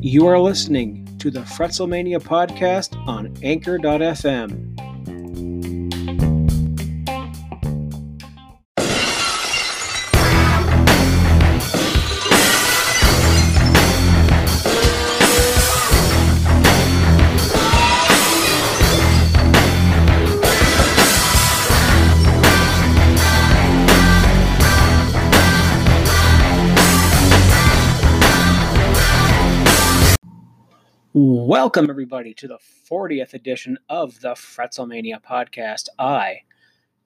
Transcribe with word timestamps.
You 0.00 0.26
are 0.26 0.38
listening 0.38 1.16
to 1.18 1.30
the 1.30 1.40
Fretzelmania 1.40 2.18
podcast 2.18 2.96
on 3.06 3.36
Anchor.fm. 3.42 4.67
Welcome, 31.60 31.90
everybody, 31.90 32.34
to 32.34 32.46
the 32.46 32.60
40th 32.88 33.34
edition 33.34 33.78
of 33.88 34.20
the 34.20 34.34
Fretzelmania 34.34 35.20
podcast. 35.20 35.88
I 35.98 36.42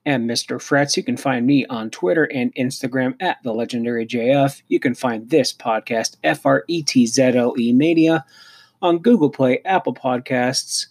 am 0.04 0.28
Mr. 0.28 0.58
Fretz. 0.58 0.94
You 0.94 1.02
can 1.02 1.16
find 1.16 1.46
me 1.46 1.64
on 1.68 1.88
Twitter 1.88 2.24
and 2.24 2.54
Instagram 2.54 3.14
at 3.18 3.38
the 3.42 3.54
legendary 3.54 4.06
JF. 4.06 4.60
You 4.68 4.78
can 4.78 4.94
find 4.94 5.30
this 5.30 5.54
podcast, 5.54 6.18
F 6.22 6.44
R 6.44 6.64
E 6.68 6.82
T 6.82 7.06
Z 7.06 7.22
L 7.22 7.54
E 7.58 7.72
Mania, 7.72 8.26
on 8.82 8.98
Google 8.98 9.30
Play, 9.30 9.62
Apple 9.64 9.94
Podcasts, 9.94 10.88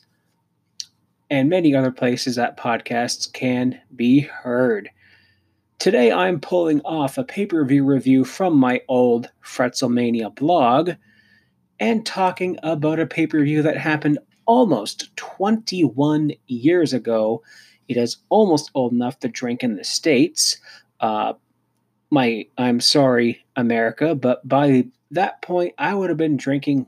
and 1.30 1.48
many 1.48 1.76
other 1.76 1.92
places 1.92 2.38
that 2.38 2.58
podcasts 2.58 3.32
can 3.32 3.80
be 3.96 4.22
heard. 4.22 4.90
Today, 5.78 6.12
I'm 6.12 6.40
pulling 6.40 6.82
off 6.82 7.20
a 7.20 7.23
pay 7.23 7.46
per 7.46 7.64
view 7.64 7.86
review 7.86 8.26
from 8.26 8.58
my 8.58 8.82
old 8.88 9.30
Fretzelmania 9.46 10.34
blog 10.34 10.94
and 11.82 12.06
talking 12.06 12.58
about 12.62 13.00
a 13.00 13.08
pay 13.08 13.28
per 13.28 13.44
view 13.44 13.64
that 13.64 13.76
happened 13.76 14.20
almost 14.46 15.14
21 15.18 16.32
years 16.48 16.94
ago. 16.94 17.44
It 17.90 17.98
is 17.98 18.18
almost 18.30 18.72
old 18.76 18.94
enough 18.94 19.20
to 19.20 19.28
drink 19.28 19.64
in 19.64 19.76
the 19.76 19.84
States. 19.84 20.58
Uh, 21.02 21.34
my, 22.12 22.46
I'm 22.58 22.80
sorry, 22.80 23.44
America, 23.56 24.14
but 24.14 24.48
by 24.48 24.86
that 25.09 25.42
point, 25.42 25.74
I 25.78 25.96
would 25.96 26.09
have 26.09 26.18
been 26.18 26.38
drinking 26.38 26.86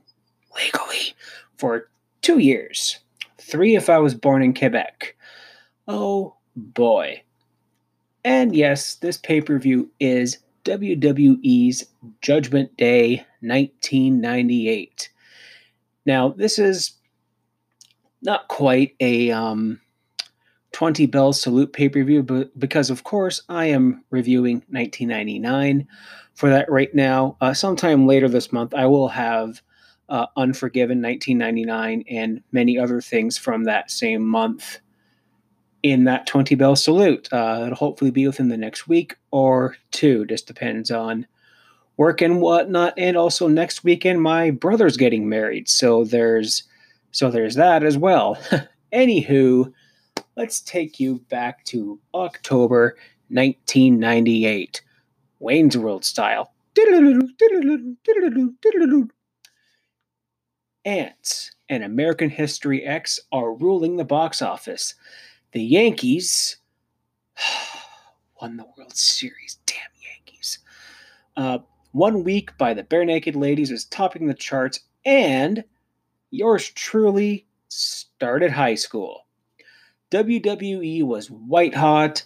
legally 0.55 1.15
for 1.57 1.89
two 2.21 2.37
years. 2.37 2.99
Three 3.39 3.75
if 3.75 3.89
I 3.89 3.97
was 3.97 4.13
born 4.13 4.43
in 4.43 4.53
Quebec. 4.53 5.15
Oh 5.87 6.35
boy. 6.55 7.23
And 8.23 8.55
yes, 8.55 8.95
this 8.95 9.17
pay 9.17 9.41
per 9.41 9.57
view 9.57 9.89
is 9.99 10.37
WWE's 10.63 11.85
Judgment 12.21 12.75
Day 12.77 13.25
1998. 13.41 15.09
Now, 16.05 16.29
this 16.29 16.59
is 16.59 16.93
not 18.21 18.47
quite 18.47 18.95
a 18.99 19.31
um, 19.31 19.81
20 20.71 21.05
Bell 21.05 21.33
Salute 21.33 21.73
pay 21.73 21.89
per 21.89 22.03
view, 22.03 22.23
but 22.23 22.57
because, 22.57 22.89
of 22.89 23.03
course, 23.03 23.41
I 23.49 23.65
am 23.65 24.03
reviewing 24.09 24.63
1999 24.69 25.87
for 26.33 26.49
that 26.49 26.69
right 26.69 26.93
now. 26.93 27.37
Uh, 27.41 27.53
sometime 27.53 28.07
later 28.07 28.27
this 28.27 28.51
month, 28.51 28.73
I 28.73 28.85
will 28.85 29.09
have 29.09 29.61
uh, 30.09 30.27
Unforgiven 30.35 31.01
1999 31.01 32.03
and 32.09 32.41
many 32.51 32.77
other 32.77 33.01
things 33.01 33.37
from 33.37 33.63
that 33.63 33.91
same 33.91 34.25
month 34.25 34.79
in 35.83 36.05
that 36.05 36.25
20 36.25 36.55
bell 36.55 36.75
salute. 36.75 37.27
Uh, 37.31 37.63
it'll 37.63 37.75
hopefully 37.75 38.09
be 38.09 38.25
within 38.25 38.47
the 38.47 38.57
next 38.57 38.87
week 38.87 39.17
or 39.31 39.75
two. 39.91 40.25
Just 40.25 40.47
depends 40.47 40.89
on 40.89 41.27
work 41.97 42.21
and 42.21 42.41
whatnot. 42.41 42.93
And 42.97 43.17
also 43.17 43.47
next 43.47 43.83
weekend, 43.83 44.21
my 44.21 44.49
brother's 44.49 44.97
getting 44.97 45.29
married, 45.29 45.69
so 45.69 46.05
there's 46.05 46.63
so 47.11 47.29
there's 47.29 47.55
that 47.55 47.83
as 47.83 47.97
well. 47.97 48.37
Anywho, 48.93 49.71
let's 50.35 50.61
take 50.61 50.99
you 50.99 51.19
back 51.29 51.63
to 51.65 51.99
October 52.15 52.97
1998, 53.29 54.81
Wayne's 55.39 55.77
World 55.77 56.05
style. 56.05 56.53
Antz 60.85 61.51
and 61.69 61.83
American 61.83 62.29
History 62.29 62.83
X 62.83 63.19
are 63.31 63.53
ruling 63.53 63.97
the 63.97 64.05
box 64.05 64.41
office 64.41 64.95
the 65.53 65.63
Yankees 65.63 66.57
won 68.41 68.57
the 68.57 68.65
World 68.77 68.95
Series. 68.95 69.59
Damn 69.65 69.77
Yankees. 70.01 70.59
Uh, 71.37 71.59
one 71.91 72.23
week 72.23 72.57
by 72.57 72.73
the 72.73 72.83
Barenaked 72.83 73.35
Ladies 73.35 73.71
was 73.71 73.85
topping 73.85 74.27
the 74.27 74.33
charts, 74.33 74.79
and 75.05 75.63
yours 76.31 76.69
truly 76.69 77.45
started 77.69 78.51
high 78.51 78.75
school. 78.75 79.27
WWE 80.11 81.03
was 81.03 81.29
white 81.29 81.75
hot. 81.75 82.23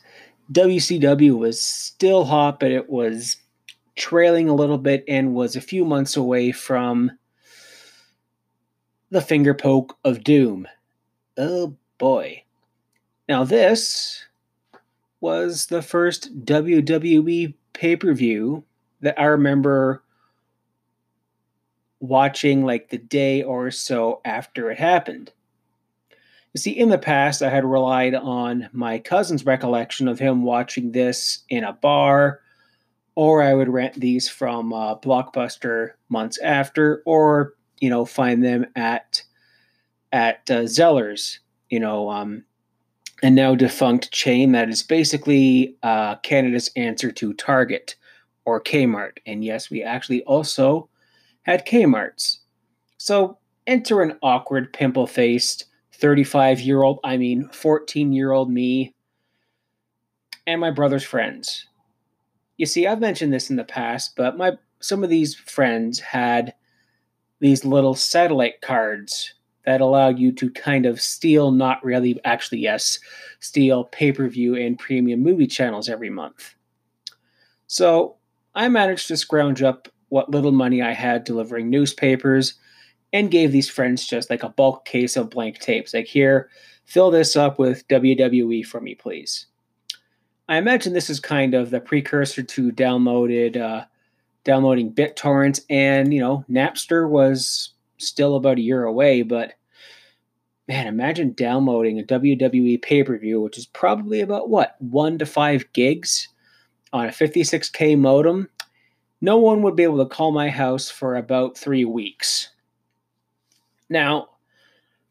WCW 0.52 1.38
was 1.38 1.62
still 1.62 2.26
hot, 2.26 2.60
but 2.60 2.72
it 2.72 2.90
was 2.90 3.38
trailing 3.96 4.48
a 4.48 4.56
little 4.56 4.78
bit 4.78 5.04
and 5.08 5.34
was 5.34 5.56
a 5.56 5.62
few 5.62 5.84
months 5.84 6.16
away 6.16 6.52
from 6.52 7.12
the 9.10 9.22
finger 9.22 9.54
poke 9.54 9.98
of 10.04 10.24
doom. 10.24 10.68
Oh 11.38 11.76
boy. 11.98 12.44
Now, 13.28 13.44
this 13.44 14.24
was 15.20 15.66
the 15.66 15.82
first 15.82 16.46
WWE 16.46 17.54
pay 17.74 17.96
per 17.96 18.14
view 18.14 18.64
that 19.02 19.20
I 19.20 19.26
remember 19.26 20.04
watching 22.00 22.64
like 22.64 22.90
the 22.90 22.98
day 22.98 23.44
or 23.44 23.72
so 23.72 24.22
after 24.24 24.72
it 24.72 24.80
happened. 24.80 25.32
You 26.54 26.60
see, 26.60 26.72
in 26.72 26.90
the 26.90 26.98
past, 26.98 27.42
I 27.42 27.50
had 27.50 27.66
relied 27.66 28.16
on 28.16 28.70
my 28.72 29.00
cousin's 29.00 29.46
recollection 29.46 30.08
of 30.08 30.20
him 30.20 30.44
watching 30.44 30.92
this 30.92 31.44
in 31.50 31.64
a 31.64 31.74
bar, 31.74 32.40
or 33.16 33.44
I 33.44 33.54
would 33.54 33.70
rent 33.70 33.96
these 33.96 34.30
from 34.30 34.74
uh, 34.74 34.96
Blockbuster 34.96 35.92
months 36.10 36.40
after, 36.40 37.04
or 37.06 37.54
you 37.80 37.90
know, 37.90 38.06
find 38.06 38.44
them 38.44 38.66
at 38.76 39.24
at 40.12 40.50
uh, 40.50 40.66
Zeller's, 40.66 41.40
you 41.70 41.80
know, 41.80 42.10
um, 42.10 42.44
a 43.24 43.30
now 43.30 43.56
defunct 43.56 44.12
chain 44.12 44.52
that 44.52 44.70
is 44.70 44.84
basically 44.84 45.76
uh, 45.84 46.16
Canada's 46.18 46.70
answer 46.76 47.12
to 47.12 47.34
Target 47.34 47.96
or 48.46 48.62
Kmart. 48.62 49.18
And 49.26 49.44
yes, 49.44 49.70
we 49.70 49.84
actually 49.84 50.24
also 50.24 50.90
had 51.44 51.66
Kmarts. 51.66 52.38
So 52.98 53.38
enter 53.66 54.02
an 54.02 54.18
awkward, 54.22 54.72
pimple 54.74 55.08
faced 55.08 55.66
35 55.94 56.62
year 56.62 56.84
old, 56.84 57.00
I 57.04 57.18
mean 57.18 57.50
14 57.50 58.14
year 58.14 58.32
old 58.32 58.52
me, 58.52 58.94
and 60.46 60.62
my 60.62 60.72
brother's 60.72 61.04
friends. 61.04 61.68
You 62.58 62.66
see, 62.66 62.88
I've 62.88 63.00
mentioned 63.00 63.34
this 63.34 63.50
in 63.50 63.56
the 63.56 63.64
past, 63.64 64.16
but 64.16 64.38
my 64.38 64.58
some 64.80 65.04
of 65.04 65.10
these 65.10 65.36
friends 65.36 66.00
had 66.00 66.54
these 67.40 67.66
little 67.66 67.96
satellite 67.96 68.62
cards 68.62 69.34
that 69.68 69.82
allow 69.82 70.08
you 70.08 70.32
to 70.32 70.50
kind 70.50 70.86
of 70.86 71.02
steal, 71.02 71.52
not 71.52 71.84
really, 71.84 72.18
actually, 72.24 72.60
yes, 72.60 73.00
steal 73.42 73.84
pay 73.84 74.14
per 74.14 74.30
view 74.30 74.56
and 74.56 74.80
premium 74.80 75.22
movie 75.22 75.46
channels 75.46 75.90
every 75.90 76.10
month. 76.10 76.56
So 77.68 78.16
I 78.56 78.70
managed 78.70 79.10
to 79.10 79.18
scrounge 79.18 79.62
up 79.62 79.90
what 80.08 80.32
little 80.32 80.54
money 80.54 80.82
I 80.82 80.94
had 80.94 81.26
delivering 81.26 81.70
newspapers 81.70 82.54
and 83.12 83.30
gave 83.30 83.52
these 83.52 83.70
friends 83.70 84.08
just 84.08 84.30
like 84.30 84.42
a 84.42 84.50
bulk 84.50 84.86
case 84.86 85.18
of 85.18 85.30
blank 85.30 85.60
tapes. 85.60 85.94
Like, 85.94 86.08
here, 86.08 86.50
fill 86.86 87.12
this 87.12 87.36
up 87.36 87.60
with 87.60 87.86
WWE 87.90 88.66
for 88.66 88.80
me, 88.80 88.96
please. 88.96 89.48
I 90.48 90.56
imagine 90.56 90.94
this 90.94 91.10
is 91.10 91.20
kind 91.20 91.54
of 91.54 91.72
the 91.72 91.82
precursor 91.82 92.42
to 92.42 92.72
downloaded, 92.72 93.58
uh, 93.58 93.84
downloading 94.46 94.94
BitTorrent, 94.94 95.60
and 95.70 96.14
you 96.14 96.22
know, 96.22 96.46
Napster 96.50 97.10
was 97.10 97.74
still 97.98 98.38
about 98.38 98.60
a 98.60 98.62
year 98.62 98.86
away, 98.86 99.24
but 99.24 99.57
man, 100.68 100.88
imagine 100.88 101.34
downloading 101.34 102.00
a 102.00 102.04
WWE 102.04 102.82
pay 102.82 103.04
per 103.04 103.18
view, 103.18 103.42
which 103.42 103.58
is 103.58 103.66
probably 103.66 104.22
about 104.22 104.50
what, 104.50 104.76
one 104.80 105.18
to 105.18 105.26
five 105.26 105.66
gigs 105.74 106.28
on 106.94 107.06
a 107.06 107.10
56K 107.10 107.98
modem. 107.98 108.50
No 109.22 109.38
one 109.38 109.62
would 109.62 109.76
be 109.76 109.84
able 109.84 109.98
to 109.98 110.14
call 110.14 110.32
my 110.32 110.50
house 110.50 110.90
for 110.90 111.16
about 111.16 111.58
three 111.58 111.86
weeks. 111.86 112.50
Now, 113.90 114.30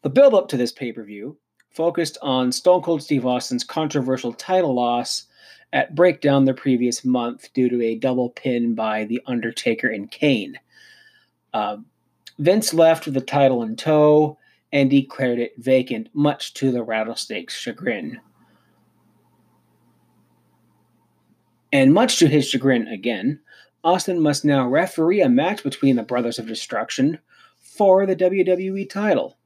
the 0.03 0.11
build 0.11 0.35
up 0.35 0.49
to 0.49 0.57
this 0.57 0.73
pay 0.73 0.93
per 0.93 1.03
view 1.03 1.37
focused 1.71 2.17
on 2.23 2.53
Stone 2.53 2.83
Cold 2.83 3.03
Steve 3.03 3.27
Austin's 3.27 3.65
controversial 3.65 4.33
title 4.33 4.75
loss 4.75 5.27
at 5.73 5.95
Breakdown 5.95 6.45
the 6.45 6.55
previous 6.55 7.05
month 7.05 7.53
due 7.53 7.69
to 7.69 7.83
a 7.83 7.97
double 7.97 8.31
pin 8.31 8.75
by 8.75 9.05
The 9.05 9.21
Undertaker 9.27 9.89
and 9.89 10.11
Kane. 10.11 10.59
Uh, 11.53 11.79
Vince 12.39 12.73
left 12.73 13.07
with 13.07 13.15
the 13.15 13.21
title 13.21 13.63
in 13.63 13.77
tow 13.77 14.39
and 14.77 14.91
declared 14.91 15.39
it 15.39 15.55
vacant, 15.57 16.11
much 16.13 16.53
to 16.53 16.71
the 16.71 16.83
rattlesnake's 16.83 17.55
chagrin. 17.55 18.21
And 21.73 21.95
much 21.95 22.19
to 22.19 22.29
his 22.29 22.47
chagrin 22.47 22.87
again, 22.87 23.41
Austin 23.83 24.21
must 24.21 24.45
now 24.45 24.69
referee 24.69 25.23
a 25.23 25.31
match 25.31 25.63
between 25.63 25.97
the 25.97 26.03
Brothers 26.03 26.39
of 26.39 26.47
Destruction 26.47 27.19
for 27.59 28.05
the 28.05 28.15
WWE 28.15 28.87
title. 28.91 29.39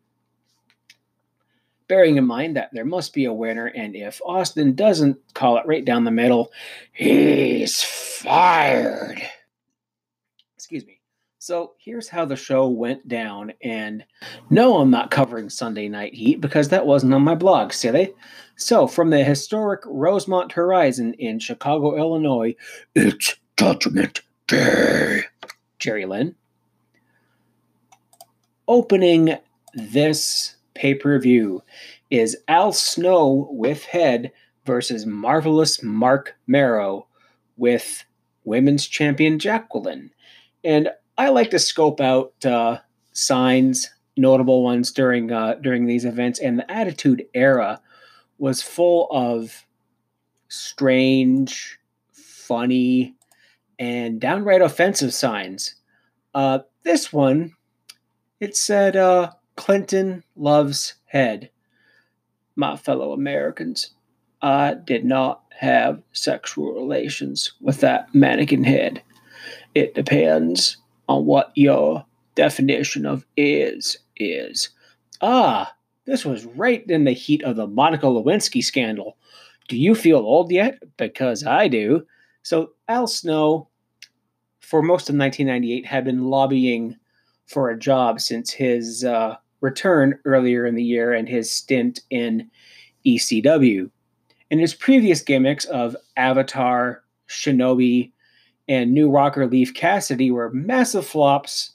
Bearing 1.87 2.17
in 2.17 2.27
mind 2.27 2.56
that 2.56 2.71
there 2.73 2.85
must 2.85 3.15
be 3.15 3.25
a 3.25 3.32
winner, 3.32 3.67
and 3.67 3.94
if 3.94 4.21
Austin 4.27 4.75
doesn't 4.75 5.17
call 5.32 5.59
it 5.59 5.67
right 5.67 5.85
down 5.85 6.03
the 6.03 6.11
middle, 6.11 6.50
he's 6.93 7.81
fired. 7.85 9.23
Excuse 10.56 10.85
me. 10.85 11.00
So 11.42 11.72
here's 11.78 12.10
how 12.10 12.26
the 12.26 12.37
show 12.37 12.69
went 12.69 13.08
down. 13.08 13.54
And 13.62 14.04
no, 14.50 14.76
I'm 14.76 14.90
not 14.90 15.10
covering 15.10 15.48
Sunday 15.48 15.88
Night 15.88 16.12
Heat 16.12 16.38
because 16.38 16.69
that 16.69 16.84
wasn't 16.84 17.14
on 17.14 17.22
my 17.22 17.34
blog, 17.34 17.72
silly. 17.72 18.12
So 18.56 18.87
from 18.87 19.08
the 19.08 19.25
historic 19.25 19.81
Rosemont 19.87 20.52
Horizon 20.52 21.14
in 21.14 21.38
Chicago, 21.38 21.96
Illinois, 21.96 22.56
it's 22.94 23.37
Judgment 23.58 24.20
Day. 24.48 25.22
Jerry 25.78 26.04
Lynn. 26.04 26.34
Opening 28.69 29.38
this 29.72 30.56
pay 30.75 30.94
per 30.94 31.19
view 31.19 31.62
is 32.10 32.36
Al 32.48 32.75
Snow 32.75 33.48
with 33.50 33.84
Head 33.84 34.31
versus 34.66 35.06
Marvelous 35.06 35.82
Marc 35.82 36.34
Mero 36.46 37.06
with 37.56 38.04
Women's 38.44 38.86
Champion 38.86 39.38
Jacqueline. 39.38 40.10
And 40.62 40.90
I 41.20 41.28
like 41.28 41.50
to 41.50 41.58
scope 41.58 42.00
out 42.00 42.32
uh, 42.46 42.78
signs, 43.12 43.90
notable 44.17 44.62
ones 44.62 44.90
during 44.90 45.31
uh, 45.31 45.56
during 45.61 45.84
these 45.84 46.06
events, 46.06 46.40
and 46.40 46.58
the 46.58 46.70
Attitude 46.70 47.26
Era 47.34 47.78
was 48.38 48.62
full 48.62 49.06
of 49.11 49.67
strange, 50.49 51.78
funny, 52.11 53.14
and 53.78 54.19
downright 54.19 54.62
offensive 54.62 55.12
signs. 55.12 55.75
Uh, 56.32 56.61
this 56.84 57.12
one, 57.12 57.52
it 58.40 58.56
said, 58.56 58.96
uh, 58.96 59.32
"Clinton 59.56 60.25
loves 60.37 60.94
head." 61.05 61.50
My 62.56 62.78
fellow 62.78 63.12
Americans, 63.12 63.90
I 64.40 64.72
did 64.72 65.05
not 65.05 65.43
have 65.58 66.00
sexual 66.12 66.72
relations 66.72 67.52
with 67.61 67.81
that 67.81 68.14
mannequin 68.14 68.64
head. 68.64 69.02
It 69.75 69.94
depends 69.94 70.78
on 71.10 71.26
what 71.26 71.50
your 71.56 72.04
definition 72.36 73.04
of 73.04 73.26
is 73.36 73.98
is. 74.16 74.68
Ah, 75.20 75.74
this 76.04 76.24
was 76.24 76.44
right 76.44 76.88
in 76.88 77.02
the 77.02 77.12
heat 77.12 77.42
of 77.42 77.56
the 77.56 77.66
Monica 77.66 78.06
Lewinsky 78.06 78.62
scandal. 78.62 79.16
Do 79.68 79.76
you 79.76 79.96
feel 79.96 80.18
old 80.18 80.52
yet? 80.52 80.78
Because 80.96 81.44
I 81.44 81.66
do. 81.66 82.06
So, 82.42 82.70
Al 82.88 83.08
Snow, 83.08 83.68
for 84.60 84.82
most 84.82 85.08
of 85.08 85.16
1998, 85.16 85.84
had 85.84 86.04
been 86.04 86.26
lobbying 86.26 86.96
for 87.46 87.70
a 87.70 87.78
job 87.78 88.20
since 88.20 88.52
his 88.52 89.04
uh, 89.04 89.34
return 89.60 90.16
earlier 90.24 90.64
in 90.64 90.76
the 90.76 90.84
year 90.84 91.12
and 91.12 91.28
his 91.28 91.50
stint 91.50 92.00
in 92.10 92.48
ECW. 93.04 93.90
In 94.50 94.58
his 94.60 94.74
previous 94.74 95.22
gimmicks 95.22 95.64
of 95.64 95.96
Avatar, 96.16 97.02
Shinobi, 97.28 98.12
and 98.70 98.93
New 98.93 99.11
Rocker 99.11 99.49
Leif 99.49 99.75
Cassidy 99.75 100.31
were 100.31 100.49
massive 100.52 101.05
flops 101.05 101.72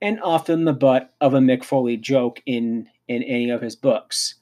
and 0.00 0.20
often 0.22 0.64
the 0.64 0.72
butt 0.72 1.12
of 1.20 1.34
a 1.34 1.40
Mick 1.40 1.64
Foley 1.64 1.96
joke 1.96 2.40
in, 2.46 2.88
in 3.08 3.24
any 3.24 3.50
of 3.50 3.60
his 3.60 3.74
books. 3.74 4.36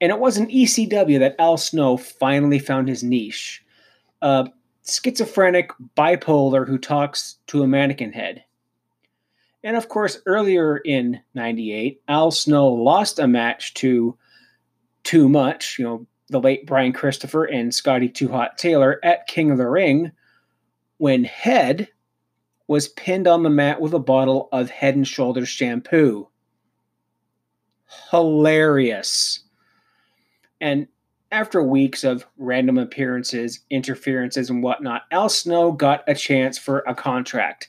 And 0.00 0.12
it 0.12 0.20
was 0.20 0.38
in 0.38 0.46
ECW 0.46 1.18
that 1.18 1.34
Al 1.40 1.56
Snow 1.56 1.96
finally 1.96 2.60
found 2.60 2.88
his 2.88 3.02
niche. 3.02 3.64
A 4.22 4.48
schizophrenic 4.86 5.72
bipolar 5.96 6.68
who 6.68 6.78
talks 6.78 7.38
to 7.48 7.64
a 7.64 7.66
mannequin 7.66 8.12
head. 8.12 8.44
And 9.64 9.76
of 9.76 9.88
course, 9.88 10.22
earlier 10.24 10.76
in 10.78 11.20
98, 11.34 12.00
Al 12.06 12.30
Snow 12.30 12.68
lost 12.68 13.18
a 13.18 13.26
match 13.26 13.74
to 13.74 14.16
Too 15.02 15.28
Much, 15.28 15.80
you 15.80 15.84
know, 15.84 16.06
the 16.28 16.40
late 16.40 16.64
Brian 16.64 16.92
Christopher 16.92 17.44
and 17.44 17.74
Scotty 17.74 18.08
Too 18.08 18.28
Hot 18.28 18.56
Taylor 18.56 19.00
at 19.02 19.26
King 19.26 19.50
of 19.50 19.58
the 19.58 19.68
Ring 19.68 20.12
when 21.04 21.24
Head 21.24 21.88
was 22.66 22.88
pinned 22.88 23.28
on 23.28 23.42
the 23.42 23.50
mat 23.50 23.78
with 23.78 23.92
a 23.92 23.98
bottle 23.98 24.48
of 24.52 24.70
Head 24.70 24.96
and 24.96 25.06
Shoulders 25.06 25.50
shampoo. 25.50 26.28
Hilarious. 28.10 29.40
And 30.62 30.88
after 31.30 31.62
weeks 31.62 32.04
of 32.04 32.26
random 32.38 32.78
appearances, 32.78 33.60
interferences, 33.68 34.48
and 34.48 34.62
whatnot, 34.62 35.02
Al 35.10 35.28
Snow 35.28 35.72
got 35.72 36.04
a 36.08 36.14
chance 36.14 36.56
for 36.56 36.82
a 36.86 36.94
contract. 36.94 37.68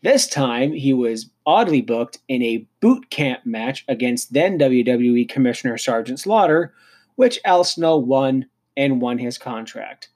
This 0.00 0.26
time, 0.26 0.72
he 0.72 0.94
was 0.94 1.28
oddly 1.44 1.82
booked 1.82 2.20
in 2.26 2.42
a 2.42 2.66
boot 2.80 3.10
camp 3.10 3.44
match 3.44 3.84
against 3.86 4.32
then 4.32 4.58
WWE 4.58 5.28
Commissioner 5.28 5.76
Sergeant 5.76 6.20
Slaughter, 6.20 6.72
which 7.16 7.38
Al 7.44 7.64
Snow 7.64 7.98
won 7.98 8.46
and 8.78 9.02
won 9.02 9.18
his 9.18 9.36
contract. 9.36 10.08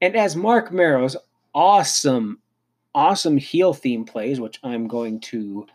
And 0.00 0.16
as 0.16 0.34
Marc 0.34 0.72
Mero's 0.72 1.16
awesome, 1.54 2.38
awesome 2.94 3.36
heel 3.36 3.72
theme 3.72 4.04
plays, 4.04 4.40
which 4.40 4.58
I'm 4.62 4.88
going 4.88 5.20
to 5.20 5.66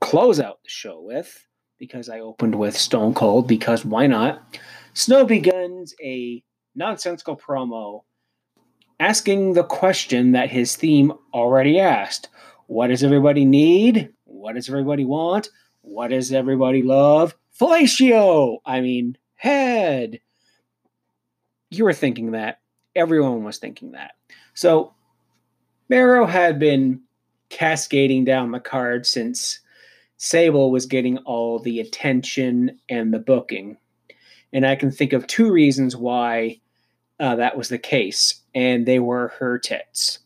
close 0.00 0.40
out 0.40 0.62
the 0.62 0.70
show 0.70 1.00
with 1.00 1.46
because 1.78 2.08
I 2.08 2.20
opened 2.20 2.56
with 2.56 2.76
Stone 2.76 3.14
Cold, 3.14 3.46
because 3.46 3.84
why 3.84 4.06
not? 4.06 4.42
Snow 4.94 5.24
begins 5.24 5.94
a 6.02 6.42
nonsensical 6.74 7.36
promo 7.36 8.02
asking 9.00 9.52
the 9.52 9.64
question 9.64 10.32
that 10.32 10.50
his 10.50 10.74
theme 10.76 11.12
already 11.32 11.78
asked 11.78 12.28
What 12.66 12.88
does 12.88 13.04
everybody 13.04 13.44
need? 13.44 14.10
What 14.24 14.54
does 14.54 14.68
everybody 14.68 15.04
want? 15.04 15.48
What 15.82 16.08
does 16.08 16.32
everybody 16.32 16.82
love? 16.82 17.34
Fellatio! 17.58 18.58
I 18.64 18.80
mean, 18.80 19.16
head. 19.34 20.20
You 21.70 21.84
were 21.84 21.92
thinking 21.92 22.32
that. 22.32 22.60
Everyone 22.94 23.44
was 23.44 23.58
thinking 23.58 23.92
that. 23.92 24.12
So 24.54 24.94
Mero 25.88 26.26
had 26.26 26.58
been 26.58 27.00
cascading 27.48 28.24
down 28.24 28.50
the 28.50 28.60
card 28.60 29.06
since 29.06 29.60
Sable 30.18 30.70
was 30.70 30.86
getting 30.86 31.18
all 31.18 31.58
the 31.58 31.80
attention 31.80 32.78
and 32.88 33.12
the 33.14 33.18
booking. 33.18 33.78
And 34.52 34.66
I 34.66 34.76
can 34.76 34.90
think 34.90 35.12
of 35.12 35.26
two 35.26 35.50
reasons 35.52 35.96
why 35.96 36.60
uh, 37.20 37.36
that 37.36 37.56
was 37.56 37.68
the 37.68 37.78
case, 37.78 38.42
and 38.54 38.86
they 38.86 38.98
were 38.98 39.32
her 39.38 39.58
tits. 39.58 40.20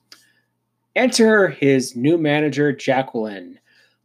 Enter 0.94 1.48
his 1.48 1.96
new 1.96 2.18
manager, 2.18 2.72
Jacqueline, 2.72 3.58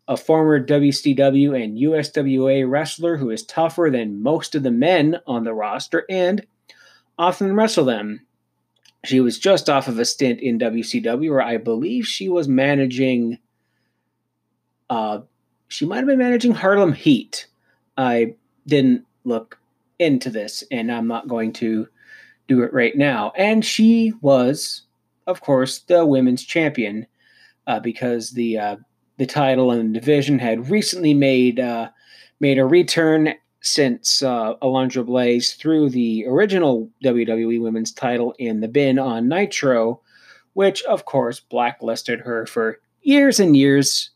a 0.07 0.15
former 0.15 0.63
WCW 0.63 1.61
and 1.61 1.77
USWA 1.77 2.69
wrestler 2.69 3.17
who 3.17 3.29
is 3.29 3.43
tougher 3.43 3.89
than 3.91 4.21
most 4.21 4.55
of 4.55 4.63
the 4.63 4.71
men 4.71 5.17
on 5.25 5.43
the 5.43 5.53
roster 5.53 6.05
and 6.09 6.45
often 7.17 7.55
wrestle 7.55 7.85
them 7.85 8.26
she 9.05 9.19
was 9.19 9.39
just 9.39 9.69
off 9.69 9.87
of 9.87 9.99
a 9.99 10.05
stint 10.05 10.39
in 10.39 10.59
WCW, 10.59 11.29
where 11.29 11.41
I 11.41 11.57
believe 11.57 12.05
she 12.05 12.29
was 12.29 12.47
managing. 12.47 13.37
Uh, 14.89 15.21
she 15.67 15.85
might 15.85 15.97
have 15.97 16.07
been 16.07 16.19
managing 16.19 16.53
Harlem 16.53 16.93
Heat. 16.93 17.47
I 17.97 18.35
didn't 18.65 19.05
look 19.23 19.59
into 19.99 20.29
this, 20.29 20.63
and 20.71 20.91
I'm 20.91 21.07
not 21.07 21.27
going 21.27 21.53
to 21.53 21.87
do 22.47 22.63
it 22.63 22.73
right 22.73 22.95
now. 22.95 23.33
And 23.35 23.63
she 23.63 24.13
was, 24.21 24.83
of 25.25 25.41
course, 25.41 25.79
the 25.79 26.05
women's 26.05 26.43
champion 26.43 27.07
uh, 27.65 27.79
because 27.79 28.31
the 28.31 28.57
uh, 28.57 28.75
the 29.17 29.25
title 29.25 29.71
and 29.71 29.93
the 29.93 29.99
division 29.99 30.39
had 30.39 30.69
recently 30.69 31.13
made 31.13 31.59
uh, 31.59 31.89
made 32.39 32.57
a 32.57 32.65
return 32.65 33.33
since 33.67 34.23
uh, 34.23 34.55
Alundra 34.61 35.05
Blaze 35.05 35.53
threw 35.53 35.89
the 35.89 36.25
original 36.27 36.89
WWE 37.03 37.61
Women's 37.61 37.91
title 37.91 38.33
in 38.39 38.61
the 38.61 38.67
bin 38.67 38.97
on 38.97 39.27
Nitro, 39.27 40.01
which 40.53 40.83
of 40.83 41.05
course 41.05 41.39
blacklisted 41.39 42.19
her 42.21 42.45
for 42.45 42.79
years 43.01 43.39
and 43.39 43.55
years 43.55 44.11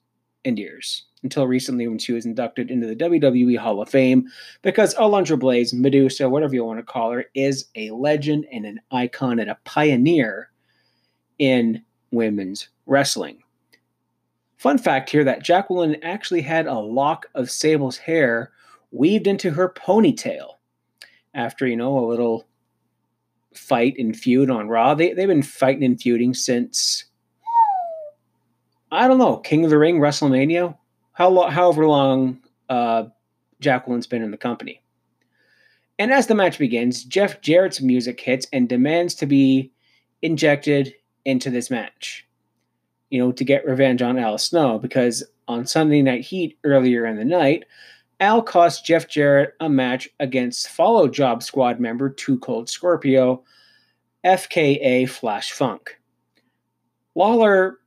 and 0.46 0.58
years 0.58 1.06
until 1.24 1.46
recently 1.48 1.88
when 1.88 2.00
she 2.00 2.14
was 2.14 2.26
inducted 2.26 2.72
into 2.72 2.88
the 2.88 2.96
WWE 2.96 3.58
Hall 3.58 3.82
of 3.82 3.90
Fame 3.90 4.28
because 4.62 4.96
Alundra 4.96 5.38
Blaze, 5.38 5.74
Medusa, 5.74 6.28
whatever 6.28 6.56
you 6.56 6.66
want 6.66 6.80
to 6.80 6.84
call 6.84 7.12
her, 7.12 7.26
is 7.36 7.66
a 7.76 7.92
legend 7.92 8.48
and 8.52 8.66
an 8.66 8.82
icon 8.92 9.40
and 9.40 9.50
a 9.50 9.60
pioneer 9.64 10.50
in 11.38 11.84
women's 12.12 12.70
wrestling. 12.86 13.44
Fun 14.58 14.78
fact 14.78 15.10
here 15.10 15.24
that 15.24 15.44
Jacqueline 15.44 15.98
actually 16.04 16.42
had 16.42 16.68
a 16.68 16.80
lock 16.80 17.28
of 17.34 17.50
Sable's 17.50 17.98
hair 17.98 18.52
weaved 18.92 19.28
into 19.28 19.52
her 19.52 19.70
ponytail 19.70 20.56
after, 21.34 21.66
you 21.66 21.76
know, 21.76 21.98
a 21.98 22.06
little 22.08 22.46
fight 23.54 23.96
and 23.98 24.16
feud 24.18 24.50
on 24.50 24.68
Raw. 24.70 24.94
They, 24.96 25.14
they've 25.14 25.28
been 25.28 25.42
fighting 25.44 25.84
and 25.84 26.00
feuding 26.00 26.34
since, 26.34 27.06
I 28.92 29.08
don't 29.08 29.18
know, 29.18 29.38
King 29.38 29.64
of 29.64 29.70
the 29.70 29.78
Ring, 29.78 30.00
WrestleMania, 30.00 30.78
how 31.14 31.30
lo- 31.30 31.50
however 31.50 31.88
long 31.88 32.42
uh, 32.70 33.06
Jacqueline's 33.60 34.08
been 34.08 34.24
in 34.24 34.32
the 34.32 34.38
company. 34.38 34.82
And 36.00 36.12
as 36.12 36.28
the 36.28 36.36
match 36.36 36.58
begins, 36.58 37.04
Jeff 37.04 37.42
Jarrett's 37.42 37.82
music 37.82 38.20
hits 38.20 38.48
and 38.52 38.68
demands 38.68 39.16
to 39.16 39.26
be 39.26 39.72
injected 40.22 40.94
into 41.26 41.50
this 41.50 41.70
match. 41.70 42.26
you 43.12 43.20
know, 43.20 43.32
to 43.34 43.44
get 43.44 43.66
revenge 43.66 44.02
on 44.02 44.18
Al 44.18 44.38
Snow 44.38 44.80
because 44.80 45.24
on 45.48 45.68
Sunday 45.68 46.02
Night 46.02 46.22
Heat 46.22 46.58
earlier 46.64 47.06
in 47.06 47.18
the 47.18 47.26
night, 47.26 47.66
Al 48.22 48.44
cost 48.44 48.86
Jeff 48.86 49.08
Jarrett 49.10 49.56
a 49.60 49.68
match 49.68 50.08
against 50.20 50.70
Follow 50.70 51.08
Job 51.08 51.42
Squad 51.42 51.80
member 51.80 52.08
Too 52.08 52.38
Cold 52.38 52.70
Scorpio, 52.70 53.44
FKA 54.24 55.10
Flash 55.10 55.52
Funk. 55.52 56.00
Lawler 57.16 57.80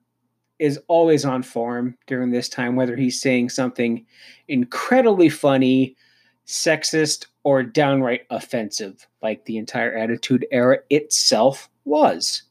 is 0.58 0.80
always 0.88 1.24
on 1.24 1.44
form 1.44 1.96
during 2.08 2.32
this 2.32 2.48
time, 2.48 2.74
whether 2.74 2.96
he's 2.96 3.20
saying 3.20 3.50
something 3.50 4.04
incredibly 4.48 5.28
funny, 5.28 5.94
sexist, 6.48 7.26
or 7.44 7.62
downright 7.62 8.22
offensive, 8.30 9.06
like 9.22 9.44
the 9.44 9.56
entire 9.56 9.94
Attitude 9.96 10.46
Era 10.50 10.78
itself 10.90 11.70
was. 11.84 12.42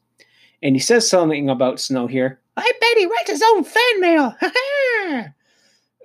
And 0.61 0.73
he 0.73 0.79
says 0.79 1.09
something 1.09 1.49
about 1.49 1.81
Snow 1.81 2.07
here. 2.07 2.39
I 2.55 2.71
bet 2.79 2.97
he 2.97 3.07
writes 3.07 3.31
his 3.31 3.43
own 3.43 3.65
fan 3.65 3.99
mail. 3.99 4.37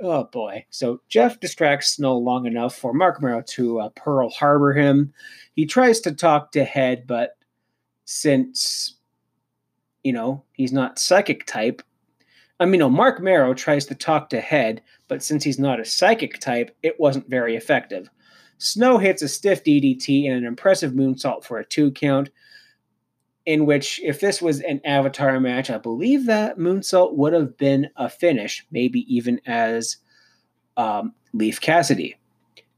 oh 0.00 0.24
boy. 0.24 0.64
So 0.70 1.00
Jeff 1.08 1.40
distracts 1.40 1.92
Snow 1.92 2.16
long 2.16 2.46
enough 2.46 2.76
for 2.76 2.92
Marc 2.92 3.22
Mero 3.22 3.42
to 3.42 3.80
uh, 3.80 3.88
Pearl 3.90 4.30
Harbor 4.30 4.72
him. 4.72 5.12
He 5.54 5.66
tries 5.66 6.00
to 6.00 6.12
talk 6.12 6.52
to 6.52 6.64
Head, 6.64 7.06
but 7.06 7.36
since, 8.04 8.96
you 10.02 10.12
know, 10.12 10.44
he's 10.52 10.72
not 10.72 10.98
psychic 10.98 11.46
type, 11.46 11.82
I 12.60 12.66
mean, 12.66 12.80
no, 12.80 12.90
Marc 12.90 13.20
Mero 13.20 13.54
tries 13.54 13.86
to 13.86 13.94
talk 13.94 14.30
to 14.30 14.40
Head, 14.40 14.82
but 15.06 15.22
since 15.22 15.44
he's 15.44 15.58
not 15.58 15.80
a 15.80 15.84
psychic 15.84 16.40
type, 16.40 16.76
it 16.82 16.98
wasn't 16.98 17.30
very 17.30 17.54
effective. 17.54 18.10
Snow 18.58 18.98
hits 18.98 19.22
a 19.22 19.28
stiff 19.28 19.62
DDT 19.62 20.26
and 20.26 20.36
an 20.36 20.44
impressive 20.44 20.92
moonsault 20.92 21.44
for 21.44 21.58
a 21.58 21.64
two 21.64 21.92
count, 21.92 22.30
in 23.48 23.64
which, 23.64 23.98
if 24.04 24.20
this 24.20 24.42
was 24.42 24.60
an 24.60 24.78
Avatar 24.84 25.40
match, 25.40 25.70
I 25.70 25.78
believe 25.78 26.26
that 26.26 26.58
moonsault 26.58 27.14
would 27.14 27.32
have 27.32 27.56
been 27.56 27.88
a 27.96 28.06
finish, 28.06 28.62
maybe 28.70 29.06
even 29.12 29.40
as 29.46 29.96
um, 30.76 31.14
Leif 31.32 31.58
Cassidy. 31.58 32.14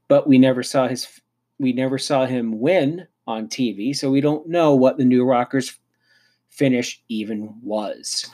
But 0.07 0.29
we 0.29 0.37
never 0.37 0.63
saw 0.63 0.87
his, 0.87 1.19
we 1.59 1.73
never 1.73 1.97
saw 1.97 2.25
him 2.25 2.61
win 2.61 3.05
on 3.27 3.49
TV, 3.49 3.93
so 3.93 4.09
we 4.09 4.21
don't 4.21 4.47
know 4.47 4.73
what 4.73 4.97
the 4.97 5.03
New 5.03 5.25
Rockers 5.25 5.77
finish 6.51 7.03
even 7.09 7.53
was. 7.61 8.31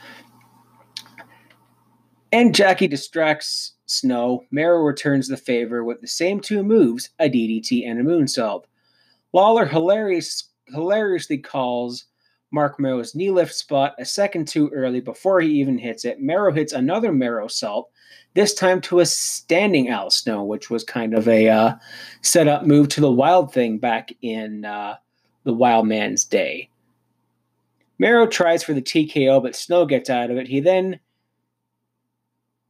And 2.32 2.54
Jackie 2.54 2.88
distracts 2.88 3.74
Snow. 3.88 4.44
Mero 4.52 4.84
returns 4.84 5.28
the 5.28 5.38
favor 5.38 5.84
with 5.84 6.02
the 6.02 6.08
same 6.08 6.40
two 6.40 6.62
moves, 6.62 7.10
a 7.18 7.32
DDT 7.32 7.90
and 7.90 8.00
a 8.00 8.04
moonsault. 8.04 8.66
Lawler 9.34 9.66
hilarious, 9.66 10.52
hilariously 10.68 11.40
calls 11.40 12.06
Marc 12.52 12.80
Mero's 12.80 13.14
knee 13.14 13.30
lift 13.30 13.54
spot 13.54 13.96
a 14.00 14.06
second 14.06 14.48
too 14.48 14.70
early 14.70 15.02
before 15.02 15.42
he 15.42 15.50
even 15.60 15.78
hits 15.78 16.06
it. 16.06 16.22
Mero 16.22 16.52
hits 16.52 16.74
another 16.74 17.12
Mero 17.12 17.48
salt, 17.48 17.90
this 18.34 18.54
time 18.54 18.80
to 18.82 19.00
a 19.00 19.06
standing 19.06 19.90
Al 19.90 20.10
Snow, 20.10 20.44
which 20.44 20.70
was 20.70 20.84
kind 20.84 21.14
of 21.14 21.28
a 21.28 21.50
uh, 21.50 21.76
setup 22.22 22.66
move 22.66 22.88
to 22.90 23.02
the 23.02 23.12
Wild 23.12 23.52
thing 23.52 23.78
back 23.78 24.12
in 24.22 24.64
uh, 24.64 24.96
the 25.44 25.54
Wild 25.54 25.88
Man's 25.88 26.24
day. 26.24 26.70
Mero 28.00 28.28
tries 28.28 28.64
for 28.64 28.74
the 28.74 28.82
TKO, 28.82 29.42
but 29.42 29.56
Snow 29.56 29.86
gets 29.86 30.10
out 30.10 30.30
of 30.30 30.38
it. 30.38 30.48
He 30.48 30.60
then 30.60 31.00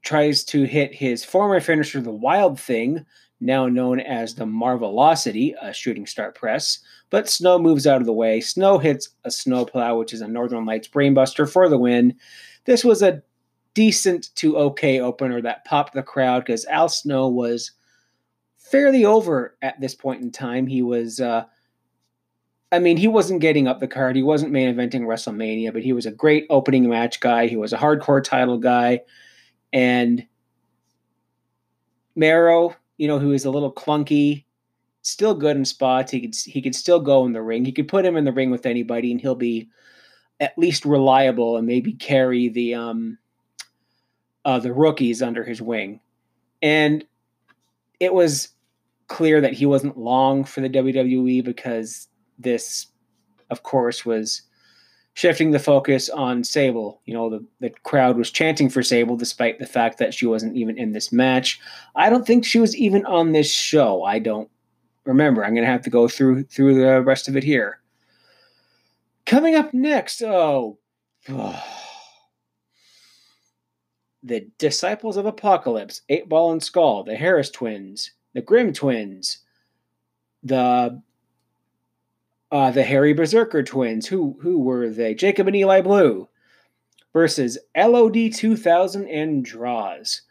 tries 0.02 0.46
to 0.46 0.64
hit 0.64 0.96
his 0.96 1.26
former 1.26 1.60
finisher, 1.60 2.00
the 2.00 2.12
Wild 2.12 2.60
Thing, 2.60 3.06
now 3.40 3.68
known 3.68 4.00
as 4.00 4.36
the 4.36 4.46
Marvelocity, 4.46 5.54
a 5.62 5.74
shooting 5.74 6.06
star 6.06 6.32
press. 6.32 6.80
But 7.10 7.30
Snow 7.30 7.60
moves 7.60 7.88
out 7.88 8.02
of 8.02 8.08
the 8.08 8.14
way. 8.14 8.42
Snow 8.42 8.78
hits 8.78 9.10
a 9.24 9.32
snowplow, 9.32 9.98
which 9.98 10.14
is 10.14 10.22
a 10.22 10.28
Northern 10.28 10.66
Lights 10.66 10.88
brainbuster 10.88 11.50
for 11.50 11.70
the 11.70 11.78
win. 11.78 12.16
This 12.66 12.84
was 12.84 13.02
a 13.02 13.22
decent 13.74 14.36
to 14.36 14.58
okay 14.58 15.00
opener 15.00 15.42
that 15.42 15.64
popped 15.64 15.94
the 15.94 16.04
crowd 16.04 16.40
because 16.40 16.66
Al 16.66 16.90
Snow 16.90 17.28
was 17.28 17.72
fairly 18.58 19.06
over 19.06 19.56
at 19.62 19.80
this 19.80 19.96
point 19.96 20.22
in 20.22 20.32
time. 20.32 20.68
He 20.68 20.82
was, 20.82 21.22
uh, 21.22 21.46
I 22.72 22.80
mean, 22.80 22.98
he 22.98 23.08
wasn't 23.08 23.40
getting 23.40 23.68
up 23.68 23.80
the 23.80 23.88
card. 23.88 24.16
He 24.16 24.24
wasn't 24.24 24.52
main 24.52 24.74
eventing 24.74 25.02
WrestleMania, 25.02 25.72
but 25.72 25.84
he 25.84 25.94
was 25.94 26.06
a 26.06 26.12
great 26.12 26.46
opening 26.50 26.90
match 26.90 27.20
guy. 27.20 27.48
He 27.48 27.56
was 27.56 27.72
a 27.72 27.78
hardcore 27.78 28.24
title 28.24 28.58
guy. 28.58 29.02
And 29.72 30.26
Mero, 32.16 32.76
you 32.98 33.08
know, 33.08 33.20
who 33.20 33.32
is 33.32 33.46
a 33.46 33.52
little 33.52 33.72
clunky, 33.72 34.44
still 35.02 35.34
good 35.34 35.56
in 35.56 35.66
spots. 35.66 36.12
He 36.12 36.22
could 36.22 36.36
he 36.36 36.62
could 36.62 36.76
still 36.76 37.00
go 37.00 37.26
in 37.26 37.34
the 37.34 37.42
ring. 37.42 37.66
He 37.66 37.72
could 37.72 37.88
put 37.88 38.06
him 38.06 38.18
in 38.18 38.26
the 38.26 38.32
ring 38.32 38.52
with 38.52 38.66
anybody, 38.66 39.12
and 39.12 39.22
he'll 39.22 39.36
be 39.36 39.70
at 40.40 40.58
least 40.58 40.86
reliable 40.86 41.58
and 41.58 41.66
maybe 41.66 41.94
carry 41.94 42.50
the 42.50 42.76
um 42.76 43.18
uh, 44.46 44.60
the 44.60 44.74
rookies 44.74 45.22
under 45.22 45.44
his 45.44 45.62
wing. 45.62 46.00
And 46.62 47.06
it 48.00 48.14
was 48.14 48.50
clear 49.08 49.42
that 49.42 49.54
he 49.54 49.66
wasn't 49.66 49.98
long 49.98 50.44
for 50.44 50.62
the 50.62 50.70
WWE 50.70 51.44
because 51.44 52.08
this, 52.40 52.88
of 53.50 53.64
course, 53.64 54.06
was 54.06 54.44
shifting 55.18 55.50
the 55.50 55.58
focus 55.58 56.10
on 56.10 56.44
Sable. 56.44 57.02
You 57.06 57.16
know, 57.16 57.28
the, 57.28 57.44
the 57.60 57.72
crowd 57.82 58.18
was 58.18 58.30
chanting 58.30 58.70
for 58.70 58.84
Sable 58.84 59.18
despite 59.18 59.58
the 59.58 59.66
fact 59.66 59.98
that 59.98 60.14
she 60.14 60.28
wasn't 60.28 60.56
even 60.56 60.78
in 60.78 60.92
this 60.92 61.12
match. 61.12 61.60
I 61.96 62.12
don't 62.12 62.28
think 62.28 62.46
she 62.46 62.60
was 62.60 62.76
even 62.76 63.04
on 63.08 63.32
this 63.32 63.52
show. 63.52 64.04
I 64.04 64.20
don't 64.20 64.48
remember. 65.06 65.44
I'm 65.44 65.56
going 65.56 65.66
to 65.66 65.72
have 65.72 65.82
to 65.82 65.90
go 65.90 66.08
through 66.08 66.44
through 66.44 66.76
the 66.76 67.02
rest 67.02 67.28
of 67.28 67.36
it 67.36 67.44
here. 67.44 67.80
Coming 69.26 69.56
up 69.56 69.74
next, 69.74 70.22
oh, 70.22 70.78
oh 71.30 71.64
the 74.22 74.48
Disciples 74.60 75.18
of 75.18 75.26
Apocalypse, 75.26 76.04
Eight 76.10 76.30
Ball 76.30 76.52
and 76.52 76.62
Skull, 76.62 77.04
the 77.04 77.16
Harris 77.16 77.50
Twins, 77.50 78.12
the 78.36 78.42
Grimm 78.44 78.72
Twins, 78.72 79.40
the 80.44 81.02
uh, 82.52 82.72
the 82.72 82.84
Harry 82.84 83.14
Berserker 83.14 83.64
twins. 83.64 84.08
Who 84.08 84.38
who 84.42 84.60
were 84.60 84.90
they? 84.90 85.14
Jacob 85.14 85.48
and 85.48 85.56
Eli 85.56 85.82
Blue 85.82 86.28
versus 87.14 87.58
LOD 87.76 88.32
2000 88.34 89.08
and 89.08 89.44
Droz. 89.44 90.22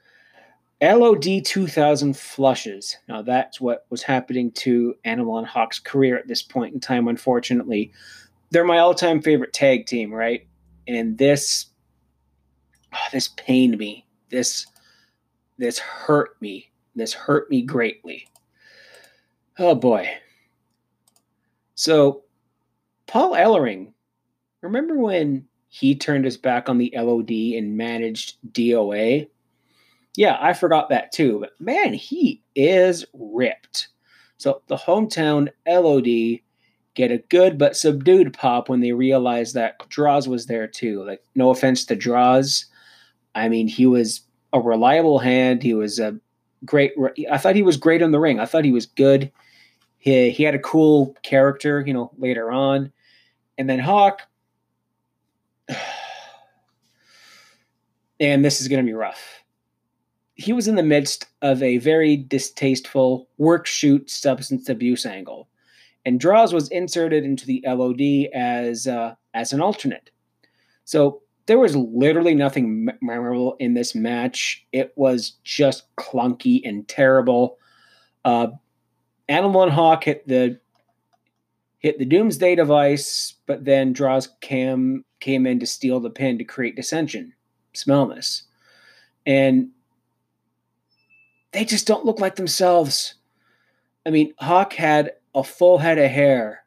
LOD 0.82 1.44
2000 1.44 2.16
flushes. 2.16 2.96
Now 3.08 3.22
that's 3.22 3.60
what 3.60 3.86
was 3.90 4.02
happening 4.02 4.52
to 4.52 4.94
Animal 5.04 5.38
and 5.38 5.46
Hawk's 5.46 5.78
career 5.78 6.18
at 6.18 6.28
this 6.28 6.42
point 6.42 6.74
in 6.74 6.80
time. 6.80 7.08
Unfortunately, 7.08 7.92
they're 8.50 8.64
my 8.64 8.78
all-time 8.78 9.22
favorite 9.22 9.52
tag 9.52 9.86
team, 9.86 10.12
right? 10.12 10.46
And 10.86 11.18
this, 11.18 11.66
oh, 12.94 13.08
this 13.12 13.28
pained 13.36 13.78
me. 13.78 14.06
This, 14.30 14.66
this 15.58 15.78
hurt 15.78 16.40
me. 16.40 16.70
This 16.94 17.12
hurt 17.12 17.50
me 17.50 17.62
greatly. 17.62 18.28
Oh 19.58 19.74
boy. 19.74 20.08
So, 21.76 22.24
Paul 23.06 23.32
Ellering, 23.32 23.92
remember 24.62 24.98
when 24.98 25.46
he 25.68 25.94
turned 25.94 26.24
his 26.24 26.38
back 26.38 26.68
on 26.68 26.78
the 26.78 26.92
LOD 26.96 27.30
and 27.30 27.76
managed 27.76 28.38
DOA? 28.50 29.28
Yeah, 30.16 30.38
I 30.40 30.54
forgot 30.54 30.88
that 30.88 31.12
too, 31.12 31.38
but 31.40 31.52
man, 31.60 31.92
he 31.92 32.42
is 32.54 33.04
ripped. 33.12 33.88
So, 34.38 34.62
the 34.66 34.76
hometown 34.76 35.50
LOD 35.68 36.40
get 36.94 37.12
a 37.12 37.22
good 37.28 37.58
but 37.58 37.76
subdued 37.76 38.32
pop 38.32 38.70
when 38.70 38.80
they 38.80 38.92
realize 38.92 39.52
that 39.52 39.78
Droz 39.90 40.26
was 40.26 40.46
there 40.46 40.66
too. 40.66 41.04
Like, 41.04 41.22
no 41.34 41.50
offense 41.50 41.84
to 41.84 41.94
Droz. 41.94 42.64
I 43.34 43.50
mean, 43.50 43.68
he 43.68 43.84
was 43.84 44.22
a 44.54 44.60
reliable 44.60 45.18
hand. 45.18 45.62
He 45.62 45.74
was 45.74 45.98
a 45.98 46.18
great. 46.64 46.92
I 47.30 47.36
thought 47.36 47.54
he 47.54 47.62
was 47.62 47.76
great 47.76 48.00
in 48.00 48.12
the 48.12 48.18
ring. 48.18 48.40
I 48.40 48.46
thought 48.46 48.64
he 48.64 48.72
was 48.72 48.86
good. 48.86 49.30
He, 50.06 50.30
he 50.30 50.44
had 50.44 50.54
a 50.54 50.60
cool 50.60 51.16
character, 51.24 51.82
you 51.84 51.92
know, 51.92 52.12
later 52.16 52.52
on. 52.52 52.92
And 53.58 53.68
then 53.68 53.80
Hawk, 53.80 54.22
and 58.20 58.44
this 58.44 58.60
is 58.60 58.68
going 58.68 58.84
to 58.84 58.88
be 58.88 58.94
rough. 58.94 59.42
He 60.36 60.52
was 60.52 60.68
in 60.68 60.76
the 60.76 60.84
midst 60.84 61.26
of 61.42 61.60
a 61.60 61.78
very 61.78 62.16
distasteful 62.16 63.28
work 63.38 63.66
shoot 63.66 64.08
substance 64.08 64.68
abuse 64.68 65.04
angle, 65.04 65.48
and 66.04 66.20
Droz 66.20 66.52
was 66.52 66.68
inserted 66.68 67.24
into 67.24 67.44
the 67.44 67.64
LOD 67.66 68.28
as 68.32 68.86
uh, 68.86 69.14
as 69.34 69.52
an 69.52 69.60
alternate. 69.60 70.10
So 70.84 71.22
there 71.46 71.58
was 71.58 71.74
literally 71.74 72.34
nothing 72.34 72.90
memorable 73.00 73.56
in 73.58 73.74
this 73.74 73.94
match. 73.94 74.64
It 74.70 74.92
was 74.94 75.30
just 75.42 75.84
clunky 75.96 76.60
and 76.64 76.86
terrible. 76.86 77.58
Uh, 78.24 78.48
Animal 79.28 79.64
and 79.64 79.72
Hawk 79.72 80.04
hit 80.04 80.26
the 80.26 80.60
hit 81.78 81.98
the 81.98 82.04
Doomsday 82.04 82.54
device, 82.54 83.34
but 83.46 83.64
then 83.64 83.92
Droz 83.92 84.28
Cam 84.40 85.04
came 85.20 85.46
in 85.46 85.60
to 85.60 85.66
steal 85.66 86.00
the 86.00 86.10
pin 86.10 86.38
to 86.38 86.44
create 86.44 86.76
dissension. 86.76 87.32
Smell 87.74 88.06
this, 88.06 88.44
and 89.26 89.70
they 91.52 91.64
just 91.64 91.86
don't 91.86 92.04
look 92.04 92.20
like 92.20 92.36
themselves. 92.36 93.14
I 94.04 94.10
mean, 94.10 94.32
Hawk 94.38 94.72
had 94.72 95.12
a 95.34 95.42
full 95.42 95.78
head 95.78 95.98
of 95.98 96.10
hair. 96.10 96.64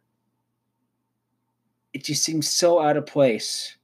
It 1.94 2.04
just 2.04 2.24
seems 2.24 2.50
so 2.50 2.82
out 2.82 2.98
of 2.98 3.06
place. 3.06 3.78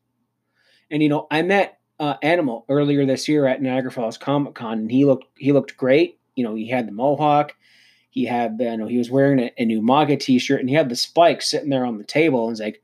And 0.91 1.01
you 1.01 1.09
know, 1.09 1.27
I 1.31 1.41
met 1.41 1.79
uh, 1.99 2.15
Animal 2.21 2.65
earlier 2.69 3.05
this 3.05 3.27
year 3.27 3.47
at 3.47 3.61
Niagara 3.61 3.91
Falls 3.91 4.17
Comic 4.17 4.55
Con, 4.55 4.79
and 4.79 4.91
he 4.91 5.05
looked 5.05 5.25
he 5.37 5.51
looked 5.51 5.77
great. 5.77 6.19
You 6.35 6.43
know, 6.43 6.55
he 6.55 6.67
had 6.67 6.87
the 6.87 6.91
mohawk, 6.91 7.55
he 8.15 8.25
had 8.25 8.57
the, 8.57 8.63
you 8.63 8.77
know, 8.77 8.87
he 8.87 8.97
was 8.97 9.11
wearing 9.11 9.39
a, 9.39 9.51
a 9.59 9.65
Umaga 9.65 10.19
t-shirt, 10.19 10.59
and 10.59 10.69
he 10.69 10.73
had 10.73 10.89
the 10.89 10.95
spikes 10.95 11.51
sitting 11.51 11.69
there 11.69 11.85
on 11.85 11.99
the 11.99 12.03
table, 12.03 12.47
and 12.47 12.57
he's 12.57 12.61
like, 12.61 12.81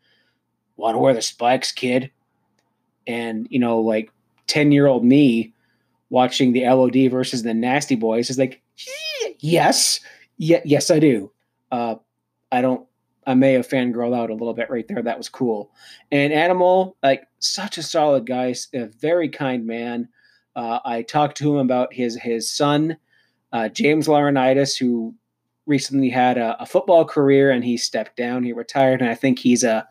"Want 0.75 0.93
to 0.93 0.99
wear 0.99 1.15
the 1.15 1.21
spikes, 1.23 1.71
kid?" 1.71 2.11
And 3.07 3.47
you 3.49 3.57
know, 3.57 3.79
like 3.79 4.11
ten 4.45 4.71
year 4.71 4.85
old 4.85 5.03
me 5.03 5.53
watching 6.11 6.51
the 6.51 6.67
LOD 6.67 7.09
versus 7.09 7.41
the 7.41 7.53
Nasty 7.53 7.95
Boys 7.95 8.29
is 8.29 8.37
like, 8.37 8.61
yes, 9.39 9.99
yeah, 10.37 10.61
yes, 10.63 10.91
I 10.91 10.99
do. 10.99 11.31
Uh, 11.71 11.95
I 12.51 12.61
don't. 12.61 12.85
I 13.25 13.35
may 13.35 13.53
have 13.53 13.67
fangirled 13.67 14.17
out 14.17 14.31
a 14.31 14.33
little 14.33 14.53
bit 14.53 14.71
right 14.71 14.87
there. 14.87 15.01
That 15.01 15.17
was 15.17 15.29
cool. 15.29 15.71
And 16.11 16.33
Animal, 16.33 16.97
like 17.03 17.27
such 17.39 17.77
a 17.77 17.83
solid 17.83 18.25
guy, 18.25 18.55
a 18.73 18.87
very 18.87 19.29
kind 19.29 19.65
man. 19.65 20.09
Uh, 20.55 20.79
I 20.83 21.03
talked 21.03 21.37
to 21.37 21.51
him 21.51 21.57
about 21.57 21.93
his 21.93 22.17
his 22.17 22.51
son, 22.51 22.97
uh, 23.53 23.69
James 23.69 24.07
Laurinaitis, 24.07 24.77
who 24.77 25.15
recently 25.65 26.09
had 26.09 26.37
a, 26.37 26.61
a, 26.61 26.65
football 26.65 27.05
career 27.05 27.51
and 27.51 27.63
he 27.63 27.77
stepped 27.77 28.17
down. 28.17 28.43
He 28.43 28.53
retired, 28.53 29.01
and 29.01 29.09
I 29.09 29.15
think 29.15 29.39
he's 29.39 29.63
a 29.63 29.87